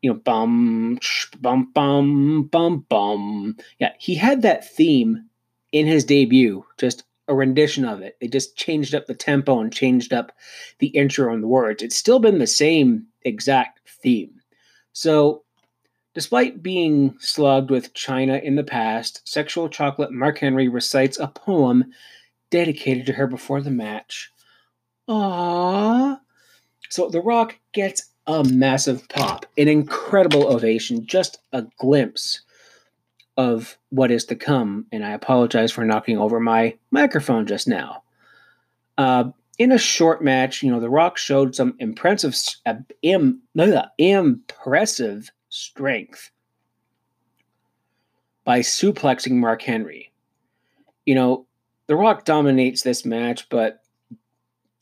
You 0.02 0.12
know, 0.12 0.18
bum, 0.18 0.98
bum, 1.40 1.72
bum, 1.72 2.44
bum, 2.44 2.86
bum. 2.88 3.56
Yeah, 3.80 3.92
he 3.98 4.14
had 4.14 4.42
that 4.42 4.70
theme 4.70 5.24
in 5.72 5.86
his 5.86 6.04
debut, 6.04 6.64
just 6.76 7.04
a 7.28 7.34
rendition 7.34 7.84
of 7.84 8.00
it. 8.00 8.16
They 8.20 8.28
just 8.28 8.56
changed 8.56 8.94
up 8.94 9.06
the 9.06 9.14
tempo 9.14 9.60
and 9.60 9.72
changed 9.72 10.12
up 10.12 10.32
the 10.78 10.88
intro 10.88 11.32
and 11.32 11.42
the 11.42 11.48
words. 11.48 11.82
It's 11.82 11.96
still 11.96 12.18
been 12.18 12.38
the 12.38 12.46
same 12.46 13.06
exact 13.22 13.80
theme. 14.02 14.40
So, 14.92 15.44
despite 16.14 16.62
being 16.62 17.14
slugged 17.20 17.70
with 17.70 17.94
Chyna 17.94 18.42
in 18.42 18.56
the 18.56 18.64
past, 18.64 19.20
Sexual 19.28 19.68
Chocolate 19.68 20.10
Mark 20.10 20.38
Henry 20.38 20.68
recites 20.68 21.18
a 21.18 21.28
poem 21.28 21.92
dedicated 22.50 23.06
to 23.06 23.12
her 23.12 23.26
before 23.26 23.60
the 23.60 23.70
match. 23.70 24.32
Aww. 25.08 26.18
So 26.88 27.08
The 27.10 27.20
Rock 27.20 27.58
gets 27.72 28.10
a 28.26 28.44
massive 28.44 29.08
pop, 29.08 29.46
an 29.56 29.68
incredible 29.68 30.52
ovation, 30.52 31.06
just 31.06 31.38
a 31.52 31.66
glimpse 31.78 32.42
of 33.38 33.78
what 33.90 34.10
is 34.10 34.24
to 34.26 34.34
come. 34.34 34.84
And 34.92 35.06
I 35.06 35.12
apologize 35.12 35.70
for 35.72 35.84
knocking 35.84 36.18
over 36.18 36.40
my 36.40 36.76
microphone 36.90 37.46
just 37.46 37.68
now. 37.68 38.02
Uh, 38.98 39.30
in 39.58 39.70
a 39.72 39.78
short 39.78 40.22
match, 40.22 40.62
you 40.62 40.70
know, 40.70 40.80
The 40.80 40.90
Rock 40.90 41.16
showed 41.16 41.54
some 41.54 41.74
impressive, 41.78 42.36
uh, 42.66 42.74
Im, 43.02 43.40
impressive 43.96 45.30
strength 45.48 46.30
by 48.44 48.60
suplexing 48.60 49.32
Mark 49.32 49.62
Henry. 49.62 50.12
You 51.06 51.14
know, 51.14 51.46
the 51.86 51.96
Rock 51.96 52.24
dominates 52.24 52.82
this 52.82 53.04
match, 53.04 53.48
but 53.48 53.82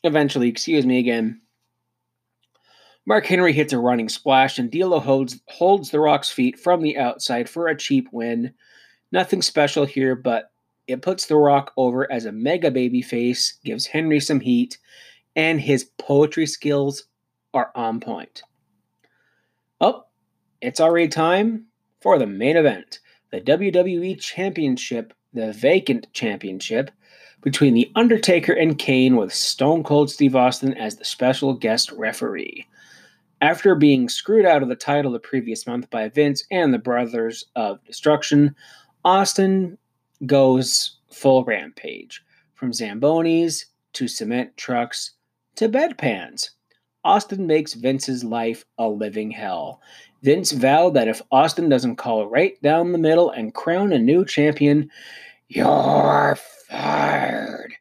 eventually, 0.03 0.49
excuse 0.49 0.87
me 0.87 0.99
again, 0.99 1.43
Mark 3.07 3.25
Henry 3.27 3.53
hits 3.53 3.73
a 3.73 3.79
running 3.79 4.09
splash, 4.09 4.59
and 4.59 4.71
D'Lo 4.71 4.99
holds, 4.99 5.41
holds 5.47 5.91
The 5.91 6.01
Rock's 6.01 6.29
feet 6.29 6.59
from 6.59 6.83
the 6.83 6.99
outside 6.99 7.49
for 7.49 7.69
a 7.69 7.77
cheap 7.77 8.09
win. 8.13 8.53
Nothing 9.13 9.43
special 9.43 9.85
here, 9.85 10.17
but 10.17 10.51
it 10.89 11.03
puts 11.03 11.27
The 11.27 11.37
Rock 11.37 11.73
over 11.77 12.11
as 12.11 12.25
a 12.25 12.33
mega 12.33 12.71
baby 12.71 13.03
face, 13.03 13.59
gives 13.65 13.87
Henry 13.87 14.19
some 14.19 14.41
heat, 14.41 14.79
and 15.37 15.61
his 15.61 15.85
poetry 15.99 16.47
skills 16.47 17.05
are 17.55 17.71
on 17.77 18.01
point. 18.01 18.43
Oh, 19.81 20.05
it's 20.61 20.81
already 20.81 21.09
time 21.09 21.67
for 22.01 22.19
the 22.19 22.27
main 22.27 22.57
event 22.57 23.01
the 23.31 23.41
WWE 23.41 24.19
Championship 24.21 25.13
the 25.37 25.53
vacant 25.53 26.07
championship 26.13 26.91
between 27.43 27.75
The 27.75 27.93
Undertaker 27.95 28.55
and 28.55 28.79
Kane 28.79 29.17
with 29.17 29.33
Stone 29.33 29.85
Cold 29.85 30.11
Steve 30.11 30.35
Austin 30.35 30.75
as 30.75 30.97
the 30.97 31.05
special 31.05 31.53
guest 31.53 31.93
referee. 31.93 32.67
After 33.43 33.75
being 33.75 34.09
screwed 34.09 34.47
out 34.47 34.63
of 34.63 34.69
the 34.69 34.77
title 34.77 35.13
the 35.13 35.19
previous 35.19 35.67
month 35.67 35.91
by 35.91 36.09
Vince 36.09 36.45
and 36.51 36.73
the 36.73 36.79
Brothers 36.79 37.45
of 37.55 37.85
Destruction, 37.85 38.55
Austin 39.05 39.77
goes 40.25 40.97
full 41.11 41.45
rampage 41.45 42.25
from 42.55 42.73
Zambonis 42.73 43.67
to 43.93 44.09
cement 44.09 44.57
trucks 44.57 45.13
to 45.57 45.69
bedpans. 45.69 46.51
Austin 47.05 47.47
makes 47.47 47.75
Vince's 47.75 48.25
life 48.25 48.65
a 48.79 48.89
living 48.89 49.31
hell. 49.31 49.81
Vince 50.23 50.53
vowed 50.53 50.95
that 50.95 51.07
if 51.07 51.21
Austin 51.31 51.69
doesn't 51.69 51.97
call 51.97 52.27
right 52.27 52.61
down 52.63 52.93
the 52.93 52.99
middle 52.99 53.31
and 53.31 53.55
crown 53.55 53.93
a 53.93 53.99
new 53.99 54.25
champion, 54.25 54.91
you're 55.49 56.37
fired. 56.69 57.75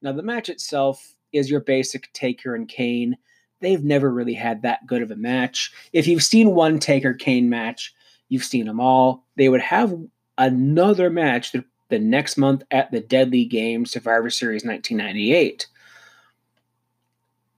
Now, 0.00 0.12
the 0.12 0.22
match 0.22 0.48
itself 0.48 1.16
is 1.32 1.50
your 1.50 1.60
basic 1.60 2.10
Taker 2.12 2.54
and 2.54 2.68
Kane. 2.68 3.16
They've 3.62 3.82
never 3.82 4.10
really 4.10 4.34
had 4.34 4.62
that 4.62 4.86
good 4.86 5.02
of 5.02 5.10
a 5.10 5.16
match. 5.16 5.72
If 5.92 6.06
you've 6.06 6.22
seen 6.22 6.54
one 6.54 6.78
Taker 6.78 7.14
Kane 7.14 7.48
match, 7.48 7.94
you've 8.28 8.44
seen 8.44 8.66
them 8.66 8.80
all. 8.80 9.24
They 9.36 9.48
would 9.48 9.60
have 9.60 9.94
another 10.36 11.08
match 11.08 11.52
the, 11.52 11.64
the 11.88 11.98
next 11.98 12.36
month 12.36 12.64
at 12.70 12.90
the 12.90 13.00
Deadly 13.00 13.44
Game 13.44 13.86
Survivor 13.86 14.30
Series 14.30 14.64
1998. 14.64 15.68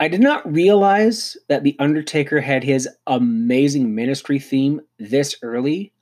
I 0.00 0.08
did 0.08 0.20
not 0.20 0.52
realize 0.52 1.36
that 1.48 1.62
The 1.62 1.76
Undertaker 1.78 2.40
had 2.40 2.64
his 2.64 2.88
amazing 3.06 3.94
ministry 3.94 4.38
theme 4.38 4.80
this 4.98 5.36
early. 5.40 5.92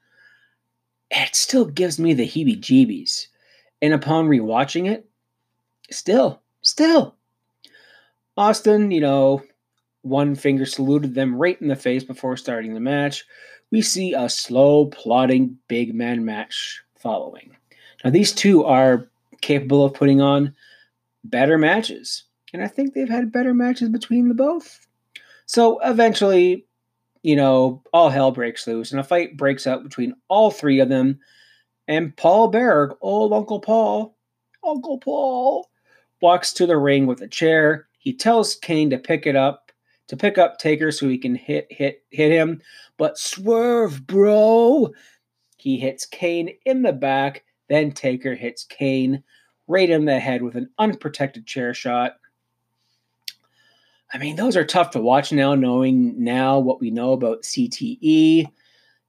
It 1.11 1.37
still 1.37 1.67
gives 1.67 1.99
me 1.99 2.15
the 2.15 2.27
heebie 2.27 2.59
jeebies. 2.59 3.27
And 3.83 3.93
upon 3.93 4.29
rewatching 4.29 4.91
it, 4.91 5.07
still, 5.91 6.41
still, 6.63 7.17
Austin, 8.37 8.91
you 8.91 9.01
know, 9.01 9.43
one 10.03 10.35
finger 10.35 10.67
saluted 10.67 11.15
them 11.15 11.35
right 11.35 11.61
in 11.61 11.69
the 11.69 11.77
face 11.77 12.05
before 12.05 12.37
starting 12.37 12.75
the 12.75 12.81
match. 12.81 13.25
We 13.71 13.83
see 13.83 14.13
a 14.15 14.29
slow, 14.29 14.87
plodding 14.87 15.59
big 15.69 15.95
man 15.95 16.25
match 16.25 16.83
following. 16.99 17.57
Now, 18.05 18.11
these 18.11 18.33
two 18.33 18.65
are 18.65 19.09
capable 19.41 19.85
of 19.85 19.95
putting 19.95 20.21
on 20.21 20.55
better 21.25 21.59
matches. 21.59 22.25
And 22.53 22.63
I 22.63 22.69
think 22.69 22.95
they've 22.95 23.09
had 23.09 23.33
better 23.33 23.55
matches 23.55 23.89
between 23.89 24.29
the 24.29 24.35
both. 24.35 24.87
So 25.47 25.79
eventually, 25.81 26.67
you 27.23 27.37
know, 27.37 27.83
all 27.93 28.11
hell 28.11 28.31
breaks 28.31 28.67
loose 28.67 28.91
and 28.91 29.01
a 29.01 29.05
fight 29.05 29.37
breaks 29.37 29.67
out 29.67 29.83
between 29.83 30.15
all 30.29 30.51
three 30.51 30.81
of 30.81 30.89
them. 30.89 31.19
And 31.89 32.17
Paul 32.17 32.49
Bearer, 32.49 32.97
old 33.01 33.33
Uncle 33.33 33.61
Paul, 33.61 34.17
Uncle 34.65 34.99
Paul, 34.99 35.69
walks 36.21 36.53
to 36.55 36.67
the 36.67 36.77
ring 36.77 37.07
with 37.07 37.21
a 37.23 37.29
chair. 37.29 37.89
He 37.99 38.13
tells 38.13 38.55
Kane 38.55 38.91
to 38.91 38.99
pick 38.99 39.27
it 39.27 39.37
up, 39.37 39.72
to 40.09 40.17
pick 40.17 40.39
up 40.39 40.59
Taker 40.59 40.93
so 40.93 41.09
he 41.09 41.19
can 41.19 41.35
hit 41.35 41.67
hit 41.71 42.03
hit 42.11 42.31
him. 42.31 42.61
But 42.97 43.19
swerve, 43.19 44.07
bro. 44.07 44.93
He 45.57 45.79
hits 45.79 46.07
Kane 46.07 46.51
in 46.65 46.83
the 46.83 46.93
back. 46.93 47.45
Then 47.69 47.93
Taker 47.93 48.35
hits 48.35 48.65
Kane 48.65 49.23
right 49.69 49.89
in 49.89 50.05
the 50.05 50.19
head 50.19 50.43
with 50.43 50.57
an 50.57 50.69
unprotected 50.79 51.47
chair 51.47 51.73
shot. 51.73 52.17
I 54.13 54.19
mean, 54.19 54.37
those 54.37 54.57
are 54.57 54.65
tough 54.65 54.91
to 54.91 55.01
watch 55.01 55.33
now, 55.33 55.55
knowing 55.55 56.23
now 56.23 56.59
what 56.59 56.81
we 56.81 56.91
know 56.91 57.13
about 57.13 57.43
CTE 57.43 58.47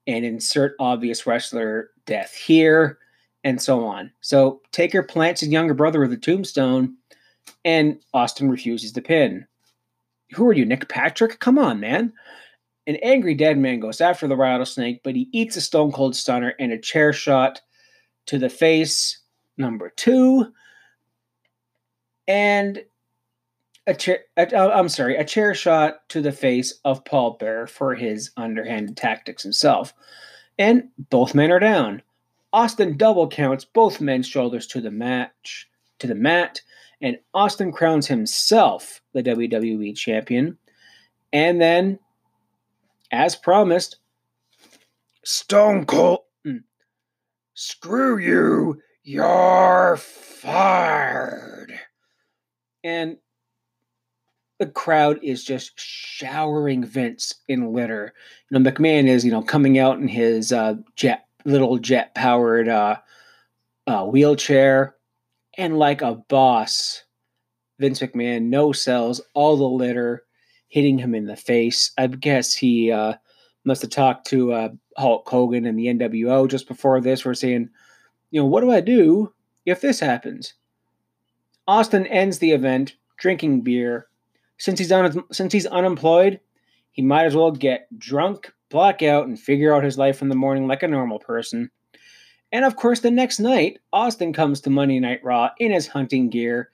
and 0.07 0.25
insert 0.25 0.75
obvious 0.79 1.27
wrestler 1.27 1.89
death 2.05 2.33
here 2.33 2.99
and 3.43 3.61
so 3.61 3.83
on. 3.83 4.11
So 4.21 4.61
Taker 4.71 5.03
plants 5.03 5.41
his 5.41 5.49
younger 5.49 5.73
brother 5.73 5.99
with 5.99 6.13
a 6.13 6.17
tombstone, 6.17 6.95
and 7.65 7.99
Austin 8.13 8.49
refuses 8.49 8.93
to 8.93 9.01
pin. 9.01 9.45
Who 10.35 10.47
are 10.47 10.53
you, 10.53 10.65
Nick 10.65 10.89
Patrick? 10.89 11.39
Come 11.39 11.57
on, 11.57 11.79
man. 11.79 12.13
An 12.85 12.97
angry 12.97 13.33
dead 13.33 13.57
man 13.57 13.79
goes 13.79 14.01
after 14.01 14.27
the 14.27 14.35
rattlesnake, 14.35 15.01
but 15.03 15.15
he 15.15 15.29
eats 15.31 15.55
a 15.55 15.61
stone 15.61 15.91
cold 15.91 16.15
stunner 16.15 16.53
and 16.59 16.71
a 16.71 16.77
chair 16.77 17.13
shot 17.13 17.61
to 18.25 18.37
the 18.37 18.49
face, 18.49 19.19
number 19.57 19.89
two. 19.95 20.51
And 22.27 22.83
a 23.87 23.93
chair, 23.93 24.19
uh, 24.37 24.45
I'm 24.53 24.89
sorry, 24.89 25.17
a 25.17 25.25
chair 25.25 25.53
shot 25.53 26.07
to 26.09 26.21
the 26.21 26.31
face 26.31 26.79
of 26.83 27.05
Paul 27.05 27.37
Bearer 27.39 27.67
for 27.67 27.95
his 27.95 28.31
underhanded 28.37 28.97
tactics 28.97 29.43
himself. 29.43 29.93
And 30.57 30.89
both 31.09 31.35
men 31.35 31.51
are 31.51 31.59
down. 31.59 32.01
Austin 32.51 32.97
double 32.97 33.27
counts 33.27 33.65
both 33.65 33.99
men's 33.99 34.27
shoulders 34.27 34.67
to 34.67 34.81
the 34.81 34.91
match 34.91 35.67
to 36.03 36.07
the 36.07 36.15
mat, 36.15 36.61
and 37.03 37.19
Austin 37.33 37.71
crowns 37.73 38.07
himself 38.07 39.01
the 39.11 39.21
WWE 39.21 39.95
champion. 39.95 40.57
And 41.33 41.61
then, 41.61 41.99
as 43.11 43.35
promised, 43.35 43.97
Stone 45.25 45.85
Cold, 45.85 46.21
mm, 46.47 46.63
screw 47.55 48.17
you, 48.17 48.81
you're 49.03 49.97
fired. 49.97 51.77
And 52.85 53.17
the 54.59 54.67
crowd 54.67 55.19
is 55.21 55.43
just 55.43 55.77
showering 55.77 56.85
Vince 56.85 57.35
in 57.49 57.73
litter. 57.73 58.13
You 58.49 58.59
know, 58.59 58.71
McMahon 58.71 59.07
is, 59.07 59.25
you 59.25 59.31
know, 59.31 59.41
coming 59.41 59.77
out 59.77 59.99
in 59.99 60.07
his 60.07 60.53
uh, 60.53 60.75
jet, 60.95 61.25
little 61.43 61.79
jet 61.79 62.15
powered 62.15 62.69
uh, 62.69 62.95
uh, 63.87 64.05
wheelchair. 64.05 64.95
And 65.57 65.77
like 65.77 66.01
a 66.01 66.15
boss, 66.15 67.03
Vince 67.79 67.99
McMahon 67.99 68.43
no 68.43 68.71
sells 68.71 69.21
all 69.33 69.55
the 69.55 69.63
litter, 69.63 70.23
hitting 70.67 70.97
him 70.97 71.13
in 71.13 71.25
the 71.25 71.35
face. 71.35 71.91
I 71.97 72.07
guess 72.07 72.53
he 72.53 72.91
uh, 72.91 73.13
must 73.63 73.83
have 73.83 73.91
talked 73.91 74.27
to 74.27 74.53
uh, 74.53 74.69
Hulk 74.97 75.29
Hogan 75.29 75.65
and 75.65 75.77
the 75.77 75.87
NWO 75.87 76.49
just 76.49 76.67
before 76.67 76.99
this. 77.01 77.23
We're 77.23 77.35
saying, 77.35 77.69
you 78.31 78.41
know, 78.41 78.47
what 78.47 78.61
do 78.61 78.71
I 78.71 78.81
do 78.81 79.33
if 79.65 79.81
this 79.81 79.99
happens? 79.99 80.55
Austin 81.67 82.07
ends 82.07 82.39
the 82.39 82.51
event 82.51 82.95
drinking 83.17 83.61
beer 83.61 84.07
since 84.57 84.79
he's 84.79 84.91
un- 84.91 85.23
since 85.31 85.51
he's 85.51 85.65
unemployed, 85.65 86.39
he 86.91 87.01
might 87.01 87.25
as 87.25 87.35
well 87.35 87.51
get 87.51 87.87
drunk, 87.97 88.51
black 88.69 89.01
out, 89.01 89.27
and 89.27 89.39
figure 89.39 89.75
out 89.75 89.83
his 89.83 89.97
life 89.97 90.21
in 90.21 90.29
the 90.29 90.35
morning 90.35 90.67
like 90.67 90.83
a 90.83 90.87
normal 90.87 91.19
person. 91.19 91.69
And 92.53 92.63
of 92.65 92.75
course, 92.75 92.99
the 92.99 93.09
next 93.09 93.39
night, 93.39 93.79
Austin 93.91 94.31
comes 94.31 94.61
to 94.61 94.69
Monday 94.69 94.99
Night 94.99 95.23
Raw 95.23 95.49
in 95.57 95.71
his 95.71 95.87
hunting 95.87 96.29
gear, 96.29 96.69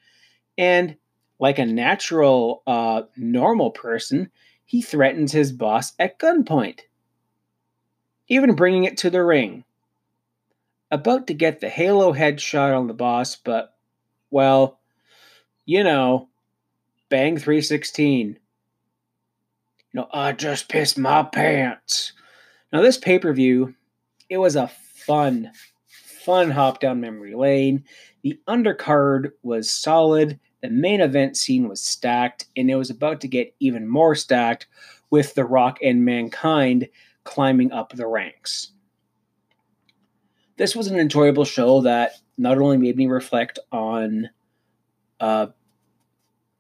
and 0.58 0.98
like 1.40 1.58
a 1.58 1.66
natural, 1.66 2.62
uh, 2.68 3.04
normal 3.16 3.72
person, 3.72 4.30
he 4.66 4.82
threatens 4.82 5.32
his 5.32 5.54
boss 5.54 5.94
at 5.98 6.20
gunpoint, 6.20 6.82
even 8.28 8.56
bringing 8.56 8.84
it 8.84 8.98
to 8.98 9.10
the 9.10 9.24
ring. 9.24 9.64
About 10.92 11.28
to 11.28 11.34
get 11.34 11.62
the 11.62 11.70
halo 11.70 12.14
headshot 12.14 12.78
on 12.78 12.88
the 12.88 12.94
boss, 12.94 13.38
but, 13.38 13.74
well, 14.30 14.80
you 15.66 15.84
know, 15.86 16.28
Bang 17.08 17.38
316. 17.38 18.28
You 18.28 18.38
know, 19.94 20.10
I 20.12 20.34
just 20.34 20.68
pissed 20.68 20.98
my 20.98 21.24
pants. 21.24 22.12
Now, 22.74 22.82
this 22.82 22.98
pay 22.98 23.18
per 23.18 23.32
view, 23.32 23.76
it 24.30 24.40
was 24.40 24.58
a 24.58 24.68
fun, 24.68 25.52
fun 26.30 26.52
hop 26.52 26.80
down 26.80 27.02
memory 27.02 27.34
lane. 27.34 27.84
The 28.22 28.40
undercard 28.48 29.32
was 29.42 29.68
solid. 29.68 30.40
The 30.62 30.70
main 30.70 31.02
event 31.02 31.36
scene 31.36 31.68
was 31.68 31.82
stacked, 31.82 32.46
and 32.56 32.70
it 32.70 32.76
was 32.76 32.92
about 32.92 33.20
to 33.22 33.28
get 33.28 33.56
even 33.60 33.90
more 33.90 34.14
stacked 34.14 34.68
with 35.10 35.34
The 35.34 35.44
Rock 35.44 35.80
and 35.82 36.06
Mankind 36.06 36.88
climbing 37.24 37.72
up 37.72 37.94
the 37.94 38.06
ranks. 38.06 38.74
This 40.58 40.76
was 40.76 40.86
an 40.86 41.00
enjoyable 41.00 41.46
show 41.46 41.82
that 41.82 42.12
not 42.38 42.60
only 42.60 42.78
made 42.78 42.96
me 42.96 43.08
reflect 43.08 43.58
on 43.72 44.30
uh, 45.20 45.48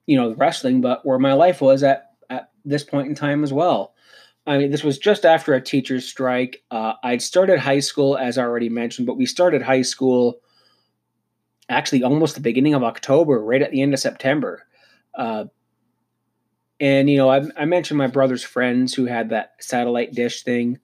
you 0.07 0.17
know, 0.17 0.33
wrestling, 0.33 0.81
but 0.81 1.05
where 1.05 1.19
my 1.19 1.33
life 1.33 1.61
was 1.61 1.83
at, 1.83 2.13
at 2.31 2.49
this 2.65 2.83
point 2.83 3.07
in 3.07 3.13
time 3.13 3.43
as 3.43 3.53
well. 3.53 3.93
I 4.49 4.57
mean, 4.57 4.71
this 4.71 4.83
was 4.83 4.97
just 4.97 5.25
after 5.25 5.53
a 5.53 5.61
teacher's 5.61 6.07
strike. 6.07 6.63
Uh, 6.71 6.93
I'd 7.03 7.21
started 7.21 7.59
high 7.59 7.79
school, 7.79 8.17
as 8.17 8.39
I 8.39 8.43
already 8.43 8.67
mentioned, 8.67 9.05
but 9.05 9.15
we 9.15 9.27
started 9.27 9.61
high 9.61 9.83
school 9.83 10.41
actually 11.69 12.01
almost 12.01 12.33
the 12.33 12.41
beginning 12.41 12.73
of 12.73 12.83
October, 12.83 13.39
right 13.43 13.61
at 13.61 13.69
the 13.69 13.83
end 13.83 13.93
of 13.93 13.99
September. 13.99 14.65
Uh, 15.13 15.45
and, 16.79 17.07
you 17.09 17.17
know, 17.17 17.29
I, 17.29 17.43
I 17.55 17.65
mentioned 17.65 17.99
my 17.99 18.07
brother's 18.07 18.43
friends 18.43 18.95
who 18.95 19.05
had 19.05 19.29
that 19.29 19.51
satellite 19.59 20.13
dish 20.13 20.43
thing. 20.43 20.79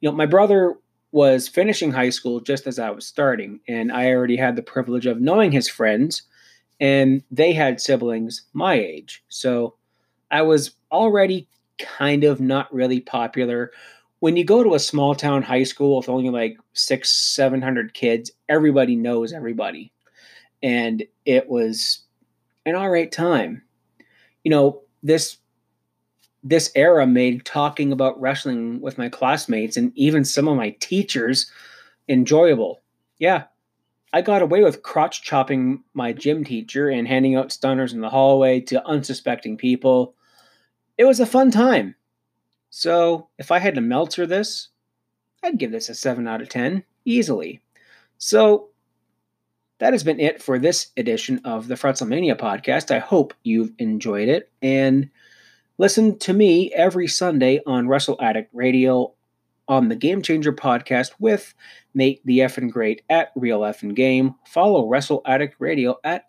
You 0.00 0.10
know, 0.10 0.16
my 0.16 0.26
brother 0.26 0.76
was 1.10 1.48
finishing 1.48 1.90
high 1.90 2.10
school 2.10 2.38
just 2.38 2.68
as 2.68 2.78
I 2.78 2.90
was 2.90 3.04
starting, 3.04 3.58
and 3.66 3.90
I 3.90 4.12
already 4.12 4.36
had 4.36 4.54
the 4.54 4.62
privilege 4.62 5.06
of 5.06 5.20
knowing 5.20 5.50
his 5.50 5.68
friends 5.68 6.22
and 6.80 7.24
they 7.30 7.52
had 7.52 7.80
siblings 7.80 8.44
my 8.52 8.74
age. 8.74 9.24
So 9.28 9.74
I 10.30 10.42
was 10.42 10.72
already 10.92 11.48
kind 11.78 12.24
of 12.24 12.40
not 12.40 12.72
really 12.72 13.00
popular. 13.00 13.72
When 14.20 14.36
you 14.36 14.44
go 14.44 14.62
to 14.62 14.74
a 14.74 14.80
small 14.80 15.14
town 15.14 15.42
high 15.42 15.62
school 15.62 15.96
with 15.96 16.08
only 16.08 16.30
like 16.30 16.58
six, 16.72 17.10
seven 17.10 17.62
hundred 17.62 17.94
kids, 17.94 18.30
everybody 18.48 18.96
knows 18.96 19.32
everybody. 19.32 19.92
And 20.62 21.04
it 21.24 21.48
was 21.48 22.00
an 22.66 22.74
all 22.74 22.90
right 22.90 23.10
time. 23.10 23.62
You 24.44 24.50
know, 24.50 24.82
this 25.02 25.38
this 26.44 26.70
era 26.74 27.06
made 27.06 27.44
talking 27.44 27.92
about 27.92 28.20
wrestling 28.20 28.80
with 28.80 28.98
my 28.98 29.08
classmates 29.08 29.76
and 29.76 29.92
even 29.96 30.24
some 30.24 30.48
of 30.48 30.56
my 30.56 30.70
teachers 30.80 31.50
enjoyable. 32.08 32.80
Yeah, 33.18 33.44
I 34.12 34.22
got 34.22 34.42
away 34.42 34.62
with 34.62 34.82
crotch 34.82 35.22
chopping 35.22 35.82
my 35.94 36.12
gym 36.12 36.44
teacher 36.44 36.88
and 36.88 37.06
handing 37.06 37.36
out 37.36 37.52
stunners 37.52 37.92
in 37.92 38.00
the 38.00 38.08
hallway 38.08 38.60
to 38.62 38.86
unsuspecting 38.86 39.56
people. 39.56 40.14
It 40.98 41.04
was 41.04 41.20
a 41.20 41.26
fun 41.26 41.50
time. 41.50 41.94
So, 42.70 43.28
if 43.38 43.50
I 43.50 43.60
had 43.60 43.76
to 43.76 43.80
Meltzer 43.80 44.26
this, 44.26 44.68
I'd 45.42 45.58
give 45.58 45.70
this 45.70 45.88
a 45.88 45.94
7 45.94 46.28
out 46.28 46.42
of 46.42 46.48
10 46.48 46.84
easily. 47.04 47.62
So, 48.18 48.68
that 49.78 49.92
has 49.94 50.02
been 50.02 50.20
it 50.20 50.42
for 50.42 50.58
this 50.58 50.88
edition 50.96 51.40
of 51.44 51.68
the 51.68 51.76
Fretzelmania 51.76 52.36
podcast. 52.36 52.90
I 52.90 52.98
hope 52.98 53.32
you've 53.44 53.72
enjoyed 53.78 54.28
it 54.28 54.50
and 54.60 55.08
listen 55.78 56.18
to 56.18 56.32
me 56.32 56.72
every 56.72 57.06
Sunday 57.06 57.60
on 57.64 57.88
Wrestle 57.88 58.18
Addict 58.20 58.50
Radio 58.52 59.14
on 59.68 59.88
the 59.88 59.96
Game 59.96 60.20
Changer 60.20 60.52
podcast 60.52 61.12
with 61.20 61.54
Nate 61.94 62.24
the 62.26 62.40
Effin 62.40 62.70
Great 62.70 63.02
at 63.08 63.30
Real 63.36 63.60
Effin 63.60 63.94
Game. 63.94 64.34
Follow 64.46 64.88
Wrestle 64.88 65.22
Addict 65.24 65.54
Radio 65.58 65.98
at 66.02 66.24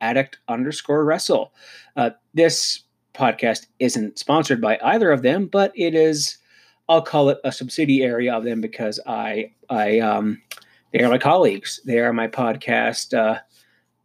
addict 0.00 0.38
underscore 0.48 1.04
wrestle. 1.04 1.54
Uh, 1.96 2.10
this 2.34 2.83
podcast 3.14 3.66
isn't 3.78 4.18
sponsored 4.18 4.60
by 4.60 4.78
either 4.82 5.10
of 5.10 5.22
them, 5.22 5.46
but 5.46 5.72
it 5.74 5.94
is. 5.94 6.38
I'll 6.88 7.02
call 7.02 7.30
it 7.30 7.38
a 7.44 7.52
subsidiary 7.52 8.28
of 8.28 8.44
them 8.44 8.60
because 8.60 9.00
I 9.06 9.52
I 9.70 10.00
um 10.00 10.42
they 10.94 11.02
are 11.02 11.10
my 11.10 11.18
colleagues. 11.18 11.80
They 11.84 11.98
are 11.98 12.12
my 12.12 12.28
podcast 12.28 13.18
uh, 13.18 13.40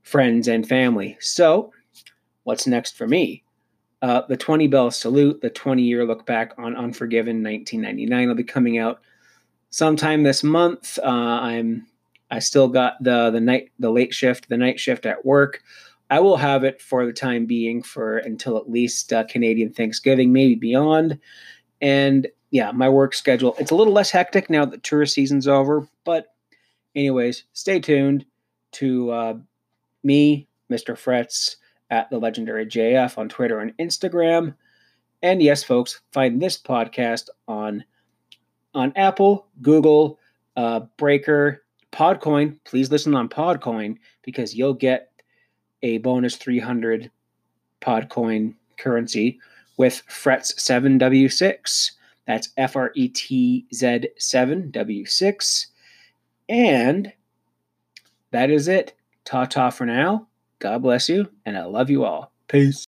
friends 0.02 0.48
and 0.48 0.68
family. 0.68 1.18
So, 1.20 1.72
what's 2.46 2.66
next 2.66 2.98
for 2.98 3.08
me? 3.08 3.44
Uh, 4.02 4.24
the 4.28 4.36
20 4.36 4.68
Bell 4.68 4.90
Salute, 4.90 5.40
the 5.42 5.52
20 5.52 5.84
year 5.84 6.04
look 6.04 6.26
back 6.26 6.54
on 6.58 6.76
Unforgiven 6.76 7.44
1999 7.44 8.28
will 8.28 8.34
be 8.34 8.44
coming 8.44 8.80
out 8.80 9.02
sometime 9.70 10.24
this 10.24 10.44
month. 10.44 10.98
Uh, 11.04 11.06
I'm 11.06 11.86
I 12.32 12.40
still 12.40 12.68
got 12.68 12.96
the 13.04 13.30
the 13.30 13.42
night 13.42 13.70
the 13.78 13.92
late 13.92 14.14
shift, 14.14 14.50
the 14.50 14.58
night 14.58 14.80
shift 14.80 15.06
at 15.06 15.24
work. 15.24 15.62
I 16.10 16.20
will 16.20 16.38
have 16.38 16.64
it 16.64 16.82
for 16.82 17.06
the 17.06 17.14
time 17.14 17.46
being 17.46 17.84
for 17.84 18.18
until 18.18 18.58
at 18.58 18.70
least 18.70 19.14
uh, 19.14 19.26
Canadian 19.26 19.72
Thanksgiving, 19.72 20.34
maybe 20.34 20.56
beyond. 20.56 21.20
And 21.82 22.28
yeah, 22.52 22.72
my 22.72 22.90
work 22.90 23.14
schedule 23.14 23.56
it's 23.60 23.72
a 23.72 23.76
little 23.76 23.94
less 23.94 24.10
hectic 24.10 24.50
now 24.50 24.66
that 24.66 24.84
tourist 24.84 25.14
season's 25.14 25.48
over. 25.48 25.88
But 26.04 26.34
anyways, 26.96 27.44
stay 27.54 27.80
tuned 27.80 28.26
to 28.74 29.12
uh, 29.12 29.34
me, 30.04 30.48
Mr. 30.72 30.96
Fretz, 30.96 31.58
at 31.92 32.10
the 32.10 32.18
legendary 32.18 32.66
JF 32.66 33.18
on 33.18 33.30
Twitter 33.30 33.60
and 33.60 33.76
Instagram. 33.78 34.56
And 35.22 35.42
yes, 35.42 35.64
folks, 35.64 36.02
find 36.12 36.42
this 36.42 36.58
podcast 36.58 37.30
on 37.48 37.84
on 38.76 38.94
Apple, 38.96 39.48
Google, 39.62 40.20
uh, 40.56 40.82
Breaker, 40.98 41.64
Podcoin. 41.92 42.60
Please 42.66 42.92
listen 42.92 43.16
on 43.16 43.28
Podcoin 43.28 43.98
because 44.24 44.54
you'll 44.56 44.76
get 44.76 45.09
a 45.82 45.98
bonus 46.00 46.36
300 46.36 47.12
Podcoin 47.82 48.54
currency 48.78 49.40
with 49.78 50.04
Fretz 50.08 50.54
7W6. 50.56 51.92
That's 52.28 52.50
F 52.58 52.76
R 52.76 52.92
E 52.96 53.08
T 53.08 53.66
Z 53.74 54.08
7W6. 54.20 55.66
And 56.48 57.14
that 58.32 58.50
is 58.50 58.68
it. 58.68 58.94
Ta 59.26 59.46
ta 59.46 59.70
for 59.70 59.86
now. 59.86 60.28
God 60.60 60.82
bless 60.82 61.08
you, 61.08 61.30
and 61.46 61.58
I 61.58 61.64
love 61.66 61.90
you 61.90 62.04
all. 62.04 62.32
Peace. 62.48 62.86